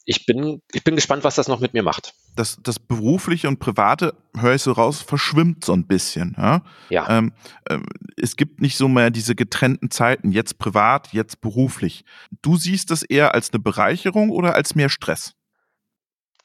Ich 0.06 0.26
bin, 0.26 0.62
ich 0.72 0.84
bin 0.84 0.96
gespannt, 0.96 1.24
was 1.24 1.36
das 1.36 1.48
noch 1.48 1.60
mit 1.60 1.74
mir 1.74 1.84
macht. 1.84 2.14
Das, 2.36 2.58
das 2.62 2.80
berufliche 2.80 3.48
und 3.48 3.60
private, 3.60 4.14
höre 4.38 4.56
ich 4.56 4.62
so 4.62 4.72
raus, 4.72 5.02
verschwimmt 5.02 5.66
so 5.66 5.74
ein 5.74 5.88
bisschen. 5.88 6.36
Ja. 6.38 6.62
ja. 6.90 7.10
Ähm, 7.10 7.34
äh, 7.66 7.80
es 8.16 8.36
gibt 8.36 8.62
nicht 8.62 8.78
so 8.78 8.88
mehr 8.88 9.10
diese 9.10 9.36
getrennten 9.36 9.92
Zeiten, 9.92 10.32
jetzt 10.32 10.60
privat, 10.60 11.14
jetzt 11.14 11.42
beruflich. 11.42 12.06
Du 12.42 12.58
siehst 12.58 12.92
das 12.92 13.04
eher 13.04 13.34
als 13.34 13.52
eine 13.52 13.60
Bereicherung 13.60 14.30
oder 14.30 14.56
als 14.56 14.76
mehr 14.76 14.90
Stress? 14.90 15.34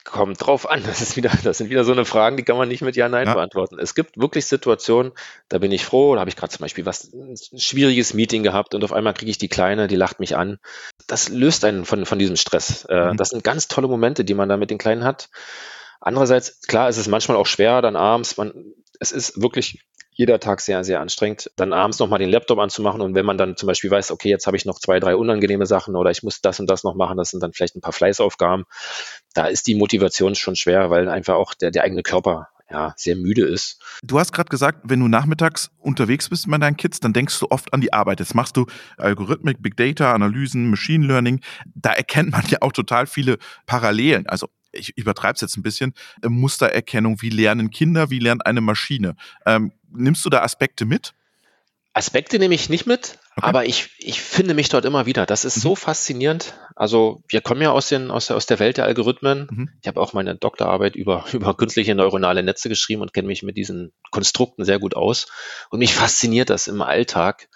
Kommt 0.04 0.44
drauf 0.44 0.68
an. 0.68 0.82
Das 0.86 1.00
ist 1.00 1.16
wieder, 1.16 1.30
das 1.44 1.58
sind 1.58 1.70
wieder 1.70 1.84
so 1.84 1.92
eine 1.92 2.04
Fragen, 2.04 2.36
die 2.36 2.42
kann 2.42 2.56
man 2.56 2.68
nicht 2.68 2.82
mit 2.82 2.96
Ja, 2.96 3.08
Nein 3.08 3.26
ja. 3.26 3.34
beantworten. 3.34 3.78
Es 3.78 3.94
gibt 3.94 4.18
wirklich 4.18 4.46
Situationen, 4.46 5.12
da 5.48 5.58
bin 5.58 5.72
ich 5.72 5.84
froh, 5.84 6.14
da 6.14 6.20
habe 6.20 6.30
ich 6.30 6.36
gerade 6.36 6.52
zum 6.52 6.60
Beispiel 6.60 6.86
was, 6.86 7.12
ein 7.12 7.36
schwieriges 7.36 8.14
Meeting 8.14 8.42
gehabt 8.42 8.74
und 8.74 8.84
auf 8.84 8.92
einmal 8.92 9.14
kriege 9.14 9.30
ich 9.30 9.38
die 9.38 9.48
Kleine, 9.48 9.86
die 9.86 9.96
lacht 9.96 10.20
mich 10.20 10.36
an. 10.36 10.58
Das 11.06 11.28
löst 11.28 11.64
einen 11.64 11.84
von, 11.84 12.04
von 12.04 12.18
diesem 12.18 12.36
Stress. 12.36 12.84
Äh, 12.86 13.12
mhm. 13.12 13.16
Das 13.16 13.30
sind 13.30 13.44
ganz 13.44 13.68
tolle 13.68 13.88
Momente, 13.88 14.24
die 14.24 14.34
man 14.34 14.48
da 14.48 14.56
mit 14.56 14.70
den 14.70 14.78
Kleinen 14.78 15.04
hat. 15.04 15.28
Andererseits, 16.00 16.60
klar, 16.66 16.88
ist 16.88 16.96
es 16.96 17.06
manchmal 17.06 17.36
auch 17.36 17.46
schwer, 17.46 17.80
dann 17.80 17.94
abends, 17.94 18.36
man, 18.36 18.52
es 18.98 19.12
ist 19.12 19.40
wirklich 19.40 19.84
jeder 20.12 20.40
Tag 20.40 20.60
sehr, 20.60 20.84
sehr 20.84 21.00
anstrengend, 21.00 21.50
dann 21.56 21.72
abends 21.72 21.98
nochmal 21.98 22.18
den 22.18 22.28
Laptop 22.28 22.58
anzumachen 22.58 23.00
und 23.00 23.14
wenn 23.14 23.24
man 23.24 23.38
dann 23.38 23.56
zum 23.56 23.66
Beispiel 23.66 23.90
weiß, 23.90 24.10
okay, 24.10 24.28
jetzt 24.28 24.46
habe 24.46 24.56
ich 24.56 24.64
noch 24.64 24.78
zwei, 24.78 25.00
drei 25.00 25.16
unangenehme 25.16 25.66
Sachen 25.66 25.96
oder 25.96 26.10
ich 26.10 26.22
muss 26.22 26.40
das 26.40 26.60
und 26.60 26.68
das 26.68 26.84
noch 26.84 26.94
machen, 26.94 27.16
das 27.16 27.30
sind 27.30 27.42
dann 27.42 27.52
vielleicht 27.52 27.76
ein 27.76 27.80
paar 27.80 27.92
Fleißaufgaben, 27.92 28.64
da 29.34 29.46
ist 29.46 29.66
die 29.66 29.74
Motivation 29.74 30.34
schon 30.34 30.56
schwer, 30.56 30.90
weil 30.90 31.08
einfach 31.08 31.34
auch 31.34 31.54
der, 31.54 31.70
der 31.70 31.84
eigene 31.84 32.02
Körper 32.02 32.48
ja, 32.70 32.94
sehr 32.96 33.16
müde 33.16 33.44
ist. 33.44 33.82
Du 34.02 34.18
hast 34.18 34.32
gerade 34.32 34.48
gesagt, 34.48 34.80
wenn 34.84 35.00
du 35.00 35.08
nachmittags 35.08 35.70
unterwegs 35.78 36.28
bist 36.30 36.46
mit 36.46 36.62
deinen 36.62 36.76
Kids, 36.76 37.00
dann 37.00 37.12
denkst 37.12 37.38
du 37.38 37.46
oft 37.50 37.72
an 37.72 37.82
die 37.82 37.92
Arbeit. 37.92 38.20
Jetzt 38.20 38.34
machst 38.34 38.56
du 38.56 38.66
Algorithmik, 38.96 39.60
Big 39.60 39.76
Data, 39.76 40.14
Analysen, 40.14 40.70
Machine 40.70 41.06
Learning. 41.06 41.40
Da 41.74 41.92
erkennt 41.92 42.32
man 42.32 42.44
ja 42.48 42.58
auch 42.62 42.72
total 42.72 43.06
viele 43.06 43.36
Parallelen. 43.66 44.26
Also 44.26 44.48
ich 44.72 44.96
übertreibe 44.96 45.34
es 45.34 45.42
jetzt 45.42 45.56
ein 45.56 45.62
bisschen, 45.62 45.92
Mustererkennung, 46.26 47.20
wie 47.20 47.28
lernen 47.28 47.70
Kinder, 47.70 48.08
wie 48.10 48.18
lernt 48.18 48.46
eine 48.46 48.62
Maschine. 48.62 49.16
Ähm, 49.44 49.72
nimmst 49.94 50.24
du 50.24 50.30
da 50.30 50.42
Aspekte 50.42 50.84
mit? 50.84 51.14
Aspekte 51.94 52.38
nehme 52.38 52.54
ich 52.54 52.70
nicht 52.70 52.86
mit, 52.86 53.18
okay. 53.36 53.46
aber 53.46 53.66
ich, 53.66 53.90
ich 53.98 54.22
finde 54.22 54.54
mich 54.54 54.70
dort 54.70 54.86
immer 54.86 55.04
wieder. 55.04 55.26
Das 55.26 55.44
ist 55.44 55.58
mhm. 55.58 55.60
so 55.60 55.76
faszinierend. 55.76 56.54
Also 56.74 57.22
wir 57.28 57.42
kommen 57.42 57.60
ja 57.60 57.70
aus, 57.70 57.88
den, 57.88 58.10
aus, 58.10 58.28
der, 58.28 58.36
aus 58.36 58.46
der 58.46 58.58
Welt 58.60 58.78
der 58.78 58.86
Algorithmen. 58.86 59.46
Mhm. 59.50 59.68
Ich 59.82 59.88
habe 59.88 60.00
auch 60.00 60.14
meine 60.14 60.34
Doktorarbeit 60.34 60.96
über, 60.96 61.26
über 61.32 61.54
künstliche 61.54 61.94
neuronale 61.94 62.42
Netze 62.42 62.70
geschrieben 62.70 63.02
und 63.02 63.12
kenne 63.12 63.28
mich 63.28 63.42
mit 63.42 63.58
diesen 63.58 63.92
Konstrukten 64.10 64.64
sehr 64.64 64.78
gut 64.78 64.96
aus. 64.96 65.26
Und 65.70 65.80
mich 65.80 65.94
fasziniert 65.94 66.48
das 66.48 66.66
im 66.66 66.80
Alltag, 66.80 67.48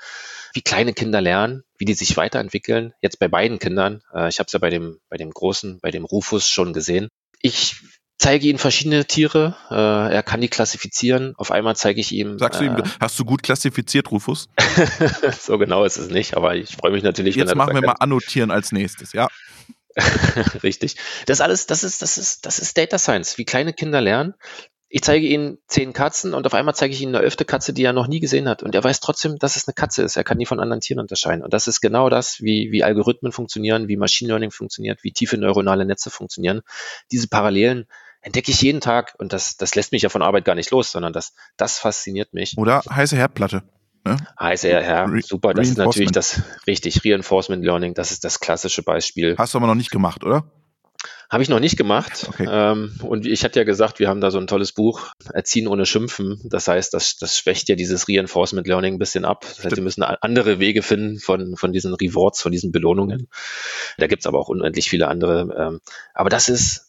wie 0.53 0.61
kleine 0.61 0.93
Kinder 0.93 1.23
lernen, 1.23 1.65
wie 1.79 1.87
die 1.87 1.95
sich 1.95 2.17
weiterentwickeln. 2.19 2.93
Jetzt 3.01 3.19
bei 3.19 3.29
beiden 3.29 3.59
Kindern. 3.59 4.03
Äh, 4.13 4.29
ich 4.29 4.39
habe 4.39 4.47
es 4.49 4.53
ja 4.53 4.59
bei 4.59 4.71
dem, 4.71 4.99
bei 5.09 5.17
dem 5.17 5.31
Großen, 5.31 5.81
bei 5.81 5.91
dem 5.91 6.05
Rufus 6.05 6.47
schon 6.47 6.75
gesehen. 6.75 7.09
Ich 7.41 7.77
zeige 8.19 8.47
ihm 8.49 8.59
verschiedene 8.59 9.05
Tiere, 9.05 9.57
äh, 9.71 10.15
er 10.15 10.23
kann 10.23 10.41
die 10.41 10.49
klassifizieren. 10.49 11.35
Auf 11.37 11.51
einmal 11.51 11.77
zeige 11.77 12.01
ich 12.01 12.13
ihm. 12.13 12.39
Sagst 12.39 12.61
du 12.61 12.65
ihm, 12.65 12.77
äh, 12.77 12.83
hast 13.01 13.19
du 13.19 13.25
gut 13.25 13.43
klassifiziert, 13.43 14.11
Rufus? 14.11 14.49
so 15.41 15.59
genau 15.59 15.85
ist 15.85 15.99
es 15.99 16.11
nicht, 16.11 16.37
aber 16.37 16.55
ich 16.55 16.77
freue 16.77 16.93
mich 16.93 17.03
natürlich. 17.03 17.37
Jetzt 17.37 17.55
machen 17.55 17.75
wir 17.75 17.83
mal 17.83 17.97
annotieren 17.99 18.51
als 18.51 18.73
nächstes, 18.73 19.13
ja. 19.13 19.29
Richtig. 20.63 20.97
Das 21.27 21.41
alles, 21.41 21.67
das 21.67 21.85
ist, 21.85 22.03
das 22.03 22.19
ist, 22.19 22.47
das 22.47 22.59
ist 22.59 22.77
Data 22.77 22.99
Science, 22.99 23.39
wie 23.39 23.45
kleine 23.45 23.73
Kinder 23.73 24.01
lernen. 24.01 24.35
Ich 24.89 25.03
zeige 25.03 25.27
ihnen 25.27 25.59
zehn 25.67 25.93
Katzen 25.93 26.33
und 26.33 26.47
auf 26.47 26.55
einmal 26.55 26.75
zeige 26.75 26.95
ich 26.95 27.03
ihnen 27.03 27.15
eine 27.15 27.25
elfte 27.25 27.45
Katze, 27.45 27.73
die 27.73 27.83
er 27.83 27.93
noch 27.93 28.07
nie 28.07 28.21
gesehen 28.21 28.49
hat. 28.49 28.63
Und 28.63 28.75
er 28.75 28.85
weiß 28.85 29.01
trotzdem, 29.01 29.37
dass 29.39 29.57
es 29.57 29.67
eine 29.67 29.75
Katze 29.75 30.03
ist. 30.03 30.17
Er 30.17 30.23
kann 30.23 30.39
die 30.39 30.47
von 30.47 30.61
anderen 30.61 30.81
Tieren 30.81 31.01
unterscheiden. 31.01 31.43
Und 31.43 31.53
das 31.53 31.67
ist 31.67 31.81
genau 31.81 32.09
das, 32.09 32.41
wie, 32.41 32.71
wie 32.71 32.85
Algorithmen 32.85 33.33
funktionieren, 33.33 33.89
wie 33.89 33.97
Machine 33.97 34.29
Learning 34.29 34.53
funktioniert, 34.53 35.03
wie 35.03 35.13
tiefe 35.13 35.39
neuronale 35.39 35.85
Netze 35.85 36.11
funktionieren. 36.11 36.63
Diese 37.11 37.27
Parallelen 37.27 37.89
entdecke 38.27 38.51
ich 38.51 38.61
jeden 38.61 38.81
Tag 38.81 39.15
und 39.19 39.33
das, 39.33 39.57
das 39.57 39.77
lässt 39.77 39.93
mich 39.93 40.03
ja 40.03 40.09
von 40.09 40.21
Arbeit 40.21 40.45
gar 40.45 40.57
nicht 40.57 40.73
los, 40.73 40.91
sondern 40.91 41.13
das, 41.13 41.33
das 41.57 41.79
fasziniert 41.79 42.35
mich. 42.35 42.59
Oder 42.59 42.83
heiße 42.91 43.17
Herdplatte. 43.17 43.63
Ne? 44.05 44.17
Heiße 44.39 44.69
Herd, 44.69 45.11
Re 45.11 45.21
super. 45.23 45.55
Das 45.55 45.69
ist 45.69 45.79
natürlich 45.79 46.11
das 46.11 46.43
richtig 46.67 47.05
Reinforcement 47.05 47.65
Learning. 47.65 47.95
Das 47.95 48.11
ist 48.11 48.25
das 48.25 48.41
klassische 48.41 48.83
Beispiel. 48.83 49.37
Hast 49.39 49.55
du 49.55 49.59
aber 49.59 49.69
noch 49.69 49.77
nicht 49.77 49.93
gemacht, 49.93 50.25
oder? 50.25 50.45
Habe 51.31 51.43
ich 51.43 51.49
noch 51.49 51.61
nicht 51.61 51.77
gemacht. 51.77 52.27
Okay. 52.29 52.47
Ähm, 52.49 52.99
und 53.03 53.27
ich 53.27 53.45
hatte 53.45 53.61
ja 53.61 53.65
gesagt, 53.65 54.01
wir 54.01 54.09
haben 54.09 54.21
da 54.21 54.33
so 54.33 54.39
ein 54.39 54.47
tolles 54.49 54.73
Buch, 54.73 55.13
Erziehen 55.33 55.69
ohne 55.69 55.87
Schimpfen. 55.87 56.41
Das 56.45 56.67
heißt, 56.67 56.95
das, 56.95 57.17
das 57.19 57.37
schwächt 57.39 57.69
ja 57.69 57.77
dieses 57.77 58.09
Reinforcement 58.09 58.67
Learning 58.67 58.95
ein 58.95 58.99
bisschen 58.99 59.25
ab. 59.25 59.43
Das 59.43 59.65
heißt, 59.65 59.77
wir 59.77 59.83
müssen 59.83 60.03
andere 60.03 60.59
Wege 60.59 60.83
finden 60.83 61.19
von, 61.19 61.57
von 61.57 61.73
diesen 61.73 61.95
Rewards, 61.95 62.43
von 62.43 62.53
diesen 62.53 62.73
Belohnungen. 62.73 63.29
Da 63.99 64.07
gibt's 64.09 64.27
aber 64.27 64.39
auch 64.39 64.49
unendlich 64.49 64.89
viele 64.89 65.09
andere. 65.09 65.55
Ähm, 65.59 65.81
aber 66.15 66.29
das 66.29 66.49
ist, 66.49 66.86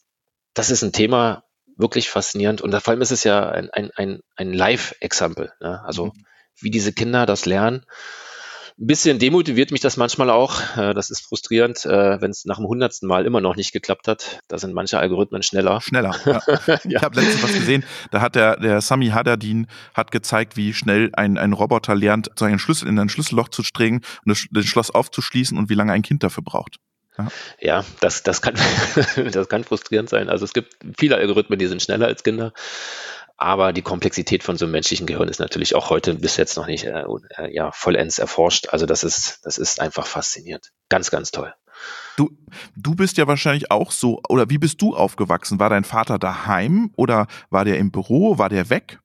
das 0.57 0.71
ist 0.71 0.83
ein 0.83 0.91
Thema 0.91 1.43
wirklich 1.77 2.09
faszinierend 2.09 2.61
und 2.61 2.73
vor 2.81 2.91
allem 2.91 3.01
ist 3.01 3.11
es 3.11 3.23
ja 3.23 3.49
ein, 3.49 3.69
ein, 3.69 3.91
ein, 3.95 4.19
ein 4.35 4.53
Live-Example. 4.53 5.53
Ne? 5.61 5.83
Also 5.85 6.07
mhm. 6.07 6.11
wie 6.59 6.71
diese 6.71 6.91
Kinder 6.93 7.25
das 7.25 7.45
lernen. 7.45 7.85
Ein 8.79 8.85
bisschen 8.85 9.17
demotiviert 9.17 9.71
mich 9.71 9.81
das 9.81 9.97
manchmal 9.97 10.29
auch. 10.29 10.77
Äh, 10.77 10.93
das 10.93 11.09
ist 11.09 11.21
frustrierend, 11.21 11.83
äh, 11.85 12.21
wenn 12.21 12.29
es 12.29 12.45
nach 12.45 12.57
dem 12.57 12.67
hundertsten 12.67 13.07
Mal 13.07 13.25
immer 13.25 13.41
noch 13.41 13.55
nicht 13.55 13.73
geklappt 13.73 14.07
hat. 14.07 14.39
Da 14.47 14.59
sind 14.59 14.73
manche 14.73 14.99
Algorithmen 14.99 15.41
schneller. 15.41 15.81
Schneller. 15.81 16.15
Ja. 16.25 16.41
ja. 16.67 16.79
Ich 16.83 17.01
habe 17.01 17.19
letztens 17.19 17.43
was 17.43 17.53
gesehen. 17.53 17.83
Da 18.11 18.21
hat 18.21 18.35
der, 18.35 18.57
der 18.57 18.81
Sami 18.81 19.07
Hadadin 19.07 19.65
hat 19.95 20.11
gezeigt, 20.11 20.57
wie 20.57 20.75
schnell 20.75 21.09
ein, 21.13 21.39
ein 21.39 21.53
Roboter 21.53 21.95
lernt, 21.95 22.29
so 22.37 22.45
einen 22.45 22.59
Schlüssel 22.59 22.87
in 22.87 22.99
ein 22.99 23.09
Schlüsselloch 23.09 23.49
zu 23.49 23.63
strengen 23.63 24.01
und 24.25 24.29
das, 24.29 24.45
das 24.51 24.65
Schloss 24.65 24.91
aufzuschließen 24.91 25.57
und 25.57 25.69
wie 25.69 25.75
lange 25.75 25.93
ein 25.93 26.03
Kind 26.03 26.23
dafür 26.23 26.43
braucht. 26.43 26.77
Ja, 27.17 27.27
ja 27.59 27.85
das, 27.99 28.23
das, 28.23 28.41
kann, 28.41 28.55
das 29.31 29.49
kann 29.49 29.63
frustrierend 29.63 30.09
sein. 30.09 30.29
Also 30.29 30.45
es 30.45 30.53
gibt 30.53 30.77
viele 30.97 31.15
Algorithmen, 31.15 31.59
die 31.59 31.67
sind 31.67 31.81
schneller 31.81 32.07
als 32.07 32.23
Kinder. 32.23 32.53
Aber 33.39 33.71
die 33.71 33.83
Komplexität 33.83 34.41
von 34.41 34.57
so 34.57 34.65
einem 34.65 34.71
menschlichen 34.71 35.05
Gehirn 35.05 35.27
ist 35.27 35.39
natürlich 35.39 35.75
auch 35.75 35.91
heute 35.91 36.15
bis 36.15 36.37
jetzt 36.37 36.57
noch 36.57 36.65
nicht 36.65 36.85
äh, 36.85 37.03
äh, 37.37 37.53
ja, 37.53 37.71
vollends 37.71 38.17
erforscht. 38.17 38.69
Also 38.69 38.87
das 38.87 39.03
ist, 39.03 39.41
das 39.43 39.59
ist 39.59 39.79
einfach 39.79 40.07
faszinierend. 40.07 40.71
Ganz, 40.89 41.11
ganz 41.11 41.29
toll. 41.29 41.53
Du, 42.15 42.31
du 42.75 42.95
bist 42.95 43.17
ja 43.17 43.27
wahrscheinlich 43.27 43.69
auch 43.69 43.91
so, 43.91 44.21
oder 44.27 44.49
wie 44.49 44.57
bist 44.57 44.81
du 44.81 44.95
aufgewachsen? 44.95 45.59
War 45.59 45.69
dein 45.69 45.83
Vater 45.83 46.17
daheim 46.17 46.91
oder 46.95 47.27
war 47.51 47.63
der 47.63 47.77
im 47.77 47.91
Büro? 47.91 48.39
War 48.39 48.49
der 48.49 48.71
weg? 48.71 48.99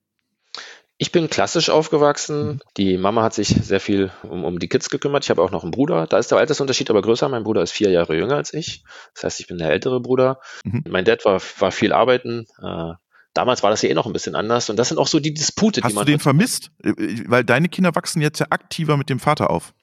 Ich 1.03 1.11
bin 1.11 1.29
klassisch 1.29 1.69
aufgewachsen. 1.69 2.45
Mhm. 2.45 2.59
Die 2.77 2.97
Mama 2.97 3.23
hat 3.23 3.33
sich 3.33 3.49
sehr 3.49 3.81
viel 3.81 4.09
um, 4.23 4.45
um 4.45 4.57
die 4.57 4.69
Kids 4.69 4.89
gekümmert. 4.89 5.25
Ich 5.25 5.29
habe 5.29 5.41
auch 5.41 5.51
noch 5.51 5.63
einen 5.63 5.71
Bruder. 5.71 6.07
Da 6.07 6.17
ist 6.17 6.31
der 6.31 6.37
Altersunterschied 6.37 6.89
aber 6.89 7.01
größer. 7.01 7.27
Mein 7.27 7.43
Bruder 7.43 7.61
ist 7.61 7.73
vier 7.73 7.89
Jahre 7.89 8.15
jünger 8.15 8.37
als 8.37 8.53
ich. 8.53 8.85
Das 9.13 9.25
heißt, 9.25 9.41
ich 9.41 9.47
bin 9.47 9.57
der 9.57 9.69
ältere 9.69 9.99
Bruder. 9.99 10.39
Mhm. 10.63 10.85
Mein 10.87 11.03
Dad 11.03 11.25
war, 11.25 11.41
war 11.59 11.71
viel 11.73 11.91
arbeiten. 11.91 12.45
Äh, 12.61 12.93
damals 13.33 13.63
war 13.63 13.69
das 13.69 13.81
ja 13.81 13.89
eh 13.89 13.93
noch 13.93 14.05
ein 14.05 14.13
bisschen 14.13 14.33
anders. 14.33 14.69
Und 14.69 14.77
das 14.77 14.87
sind 14.87 14.97
auch 14.97 15.07
so 15.07 15.19
die 15.19 15.33
Dispute, 15.33 15.81
Hast 15.81 15.91
die 15.91 15.93
man. 15.93 16.03
Hast 16.03 16.07
du 16.07 16.13
den 16.13 16.19
vermisst? 16.21 16.71
Äh, 16.81 16.93
weil 17.27 17.43
deine 17.43 17.67
Kinder 17.67 17.93
wachsen 17.95 18.21
jetzt 18.21 18.39
ja 18.39 18.45
aktiver 18.51 18.95
mit 18.95 19.09
dem 19.09 19.19
Vater 19.19 19.49
auf. 19.49 19.73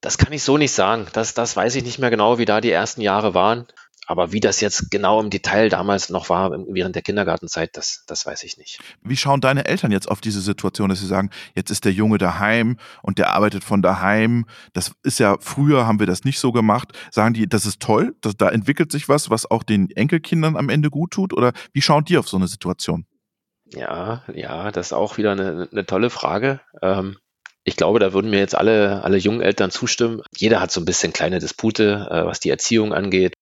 Das 0.00 0.16
kann 0.16 0.32
ich 0.32 0.42
so 0.42 0.56
nicht 0.56 0.72
sagen. 0.72 1.08
Das, 1.12 1.34
das 1.34 1.56
weiß 1.56 1.74
ich 1.74 1.84
nicht 1.84 1.98
mehr 1.98 2.08
genau, 2.08 2.38
wie 2.38 2.46
da 2.46 2.62
die 2.62 2.70
ersten 2.70 3.02
Jahre 3.02 3.34
waren. 3.34 3.66
Aber 4.08 4.32
wie 4.32 4.40
das 4.40 4.62
jetzt 4.62 4.90
genau 4.90 5.20
im 5.20 5.28
Detail 5.28 5.68
damals 5.68 6.08
noch 6.08 6.30
war 6.30 6.50
während 6.50 6.94
der 6.94 7.02
Kindergartenzeit, 7.02 7.76
das, 7.76 8.04
das 8.06 8.24
weiß 8.24 8.42
ich 8.44 8.56
nicht. 8.56 8.80
Wie 9.02 9.18
schauen 9.18 9.42
deine 9.42 9.66
Eltern 9.66 9.92
jetzt 9.92 10.10
auf 10.10 10.22
diese 10.22 10.40
Situation, 10.40 10.88
dass 10.88 11.00
sie 11.00 11.06
sagen, 11.06 11.28
jetzt 11.54 11.70
ist 11.70 11.84
der 11.84 11.92
Junge 11.92 12.16
daheim 12.16 12.78
und 13.02 13.18
der 13.18 13.34
arbeitet 13.34 13.64
von 13.64 13.82
daheim? 13.82 14.46
Das 14.72 14.92
ist 15.02 15.20
ja, 15.20 15.36
früher 15.40 15.86
haben 15.86 16.00
wir 16.00 16.06
das 16.06 16.24
nicht 16.24 16.38
so 16.38 16.52
gemacht. 16.52 16.92
Sagen 17.10 17.34
die, 17.34 17.46
das 17.46 17.66
ist 17.66 17.80
toll, 17.80 18.16
das, 18.22 18.34
da 18.34 18.48
entwickelt 18.48 18.90
sich 18.90 19.10
was, 19.10 19.28
was 19.28 19.50
auch 19.50 19.62
den 19.62 19.90
Enkelkindern 19.90 20.56
am 20.56 20.70
Ende 20.70 20.88
gut 20.88 21.10
tut? 21.10 21.34
Oder 21.34 21.52
wie 21.74 21.82
schauen 21.82 22.06
die 22.06 22.16
auf 22.16 22.30
so 22.30 22.38
eine 22.38 22.48
Situation? 22.48 23.04
Ja, 23.74 24.22
ja, 24.32 24.72
das 24.72 24.86
ist 24.86 24.92
auch 24.94 25.18
wieder 25.18 25.32
eine, 25.32 25.68
eine 25.70 25.84
tolle 25.84 26.08
Frage. 26.08 26.60
Ähm, 26.80 27.18
ich 27.64 27.76
glaube, 27.76 27.98
da 27.98 28.14
würden 28.14 28.30
mir 28.30 28.38
jetzt 28.38 28.54
alle, 28.54 29.04
alle 29.04 29.18
jungen 29.18 29.42
Eltern 29.42 29.70
zustimmen. 29.70 30.22
Jeder 30.34 30.62
hat 30.62 30.70
so 30.70 30.80
ein 30.80 30.86
bisschen 30.86 31.12
kleine 31.12 31.40
Dispute, 31.40 32.08
äh, 32.10 32.24
was 32.24 32.40
die 32.40 32.48
Erziehung 32.48 32.94
angeht, 32.94 33.34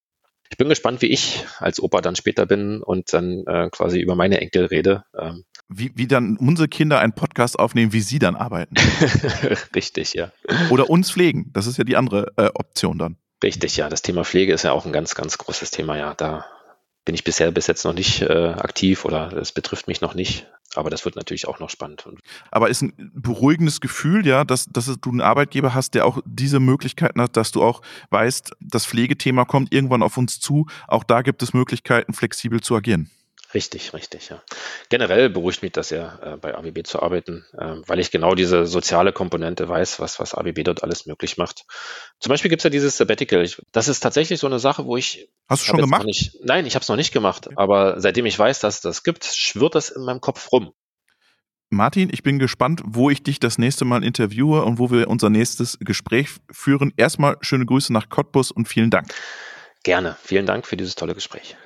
ich 0.50 0.56
bin 0.56 0.68
gespannt, 0.68 1.02
wie 1.02 1.06
ich 1.06 1.44
als 1.58 1.80
Opa 1.80 2.00
dann 2.00 2.16
später 2.16 2.46
bin 2.46 2.82
und 2.82 3.12
dann 3.12 3.44
äh, 3.46 3.68
quasi 3.70 4.00
über 4.00 4.14
meine 4.14 4.40
Enkel 4.40 4.66
rede. 4.66 5.04
Ähm. 5.18 5.44
Wie, 5.68 5.92
wie 5.94 6.06
dann 6.06 6.36
unsere 6.36 6.68
Kinder 6.68 7.00
einen 7.00 7.12
Podcast 7.12 7.58
aufnehmen, 7.58 7.92
wie 7.92 8.00
sie 8.00 8.18
dann 8.18 8.36
arbeiten. 8.36 8.76
Richtig, 9.74 10.14
ja. 10.14 10.32
Oder 10.70 10.88
uns 10.90 11.10
pflegen. 11.10 11.50
Das 11.52 11.66
ist 11.66 11.76
ja 11.76 11.84
die 11.84 11.96
andere 11.96 12.32
äh, 12.36 12.50
Option 12.54 12.98
dann. 12.98 13.16
Richtig, 13.42 13.76
ja. 13.76 13.88
Das 13.88 14.02
Thema 14.02 14.24
Pflege 14.24 14.52
ist 14.52 14.62
ja 14.62 14.72
auch 14.72 14.86
ein 14.86 14.92
ganz, 14.92 15.14
ganz 15.14 15.38
großes 15.38 15.70
Thema, 15.70 15.96
ja. 15.98 16.14
Da 16.14 16.46
bin 17.06 17.14
ich 17.14 17.24
bisher 17.24 17.50
bis 17.52 17.68
jetzt 17.68 17.84
noch 17.84 17.94
nicht 17.94 18.20
äh, 18.20 18.48
aktiv 18.58 19.06
oder 19.06 19.32
es 19.32 19.52
betrifft 19.52 19.88
mich 19.88 20.02
noch 20.02 20.14
nicht. 20.14 20.46
Aber 20.74 20.90
das 20.90 21.06
wird 21.06 21.16
natürlich 21.16 21.48
auch 21.48 21.58
noch 21.58 21.70
spannend. 21.70 22.06
Aber 22.50 22.68
ist 22.68 22.82
ein 22.82 23.12
beruhigendes 23.14 23.80
Gefühl, 23.80 24.26
ja, 24.26 24.44
dass, 24.44 24.66
dass 24.66 24.94
du 25.00 25.10
einen 25.10 25.22
Arbeitgeber 25.22 25.72
hast, 25.72 25.94
der 25.94 26.04
auch 26.04 26.18
diese 26.26 26.60
Möglichkeiten 26.60 27.22
hat, 27.22 27.36
dass 27.36 27.52
du 27.52 27.62
auch 27.62 27.80
weißt, 28.10 28.52
das 28.60 28.84
Pflegethema 28.84 29.46
kommt 29.46 29.72
irgendwann 29.72 30.02
auf 30.02 30.18
uns 30.18 30.38
zu. 30.38 30.66
Auch 30.86 31.04
da 31.04 31.22
gibt 31.22 31.42
es 31.42 31.54
Möglichkeiten, 31.54 32.12
flexibel 32.12 32.60
zu 32.60 32.76
agieren. 32.76 33.08
Richtig, 33.54 33.92
richtig, 33.92 34.28
ja. 34.28 34.42
Generell 34.88 35.30
beruhigt 35.30 35.62
mich 35.62 35.72
das 35.72 35.90
ja, 35.90 36.18
äh, 36.22 36.36
bei 36.36 36.54
AWB 36.56 36.82
zu 36.84 37.00
arbeiten, 37.00 37.44
äh, 37.56 37.76
weil 37.86 38.00
ich 38.00 38.10
genau 38.10 38.34
diese 38.34 38.66
soziale 38.66 39.12
Komponente 39.12 39.68
weiß, 39.68 40.00
was, 40.00 40.18
was 40.18 40.34
AWB 40.34 40.64
dort 40.64 40.82
alles 40.82 41.06
möglich 41.06 41.36
macht. 41.36 41.64
Zum 42.18 42.30
Beispiel 42.30 42.48
gibt's 42.48 42.64
ja 42.64 42.70
dieses 42.70 42.96
Sabbatical. 42.96 43.42
Ich, 43.42 43.62
das 43.72 43.88
ist 43.88 44.00
tatsächlich 44.00 44.40
so 44.40 44.46
eine 44.46 44.58
Sache, 44.58 44.84
wo 44.84 44.96
ich. 44.96 45.28
Hast 45.48 45.62
du 45.62 45.66
schon 45.66 45.80
gemacht? 45.80 46.04
Nicht, 46.04 46.36
nein, 46.42 46.66
ich 46.66 46.74
habe 46.74 46.82
es 46.82 46.88
noch 46.88 46.96
nicht 46.96 47.12
gemacht, 47.12 47.48
aber 47.56 48.00
seitdem 48.00 48.26
ich 48.26 48.38
weiß, 48.38 48.60
dass 48.60 48.80
das 48.80 49.04
gibt, 49.04 49.24
schwirrt 49.24 49.74
das 49.74 49.90
in 49.90 50.04
meinem 50.04 50.20
Kopf 50.20 50.50
rum. 50.50 50.72
Martin, 51.68 52.10
ich 52.12 52.22
bin 52.22 52.38
gespannt, 52.38 52.82
wo 52.84 53.10
ich 53.10 53.22
dich 53.22 53.40
das 53.40 53.58
nächste 53.58 53.84
Mal 53.84 54.04
interviewe 54.04 54.64
und 54.64 54.78
wo 54.78 54.90
wir 54.90 55.08
unser 55.08 55.30
nächstes 55.30 55.78
Gespräch 55.80 56.28
führen. 56.50 56.92
Erstmal 56.96 57.36
schöne 57.40 57.66
Grüße 57.66 57.92
nach 57.92 58.08
Cottbus 58.08 58.50
und 58.50 58.68
vielen 58.68 58.90
Dank. 58.90 59.12
Gerne. 59.82 60.16
Vielen 60.22 60.46
Dank 60.46 60.66
für 60.66 60.76
dieses 60.76 60.94
tolle 60.94 61.14
Gespräch. 61.14 61.56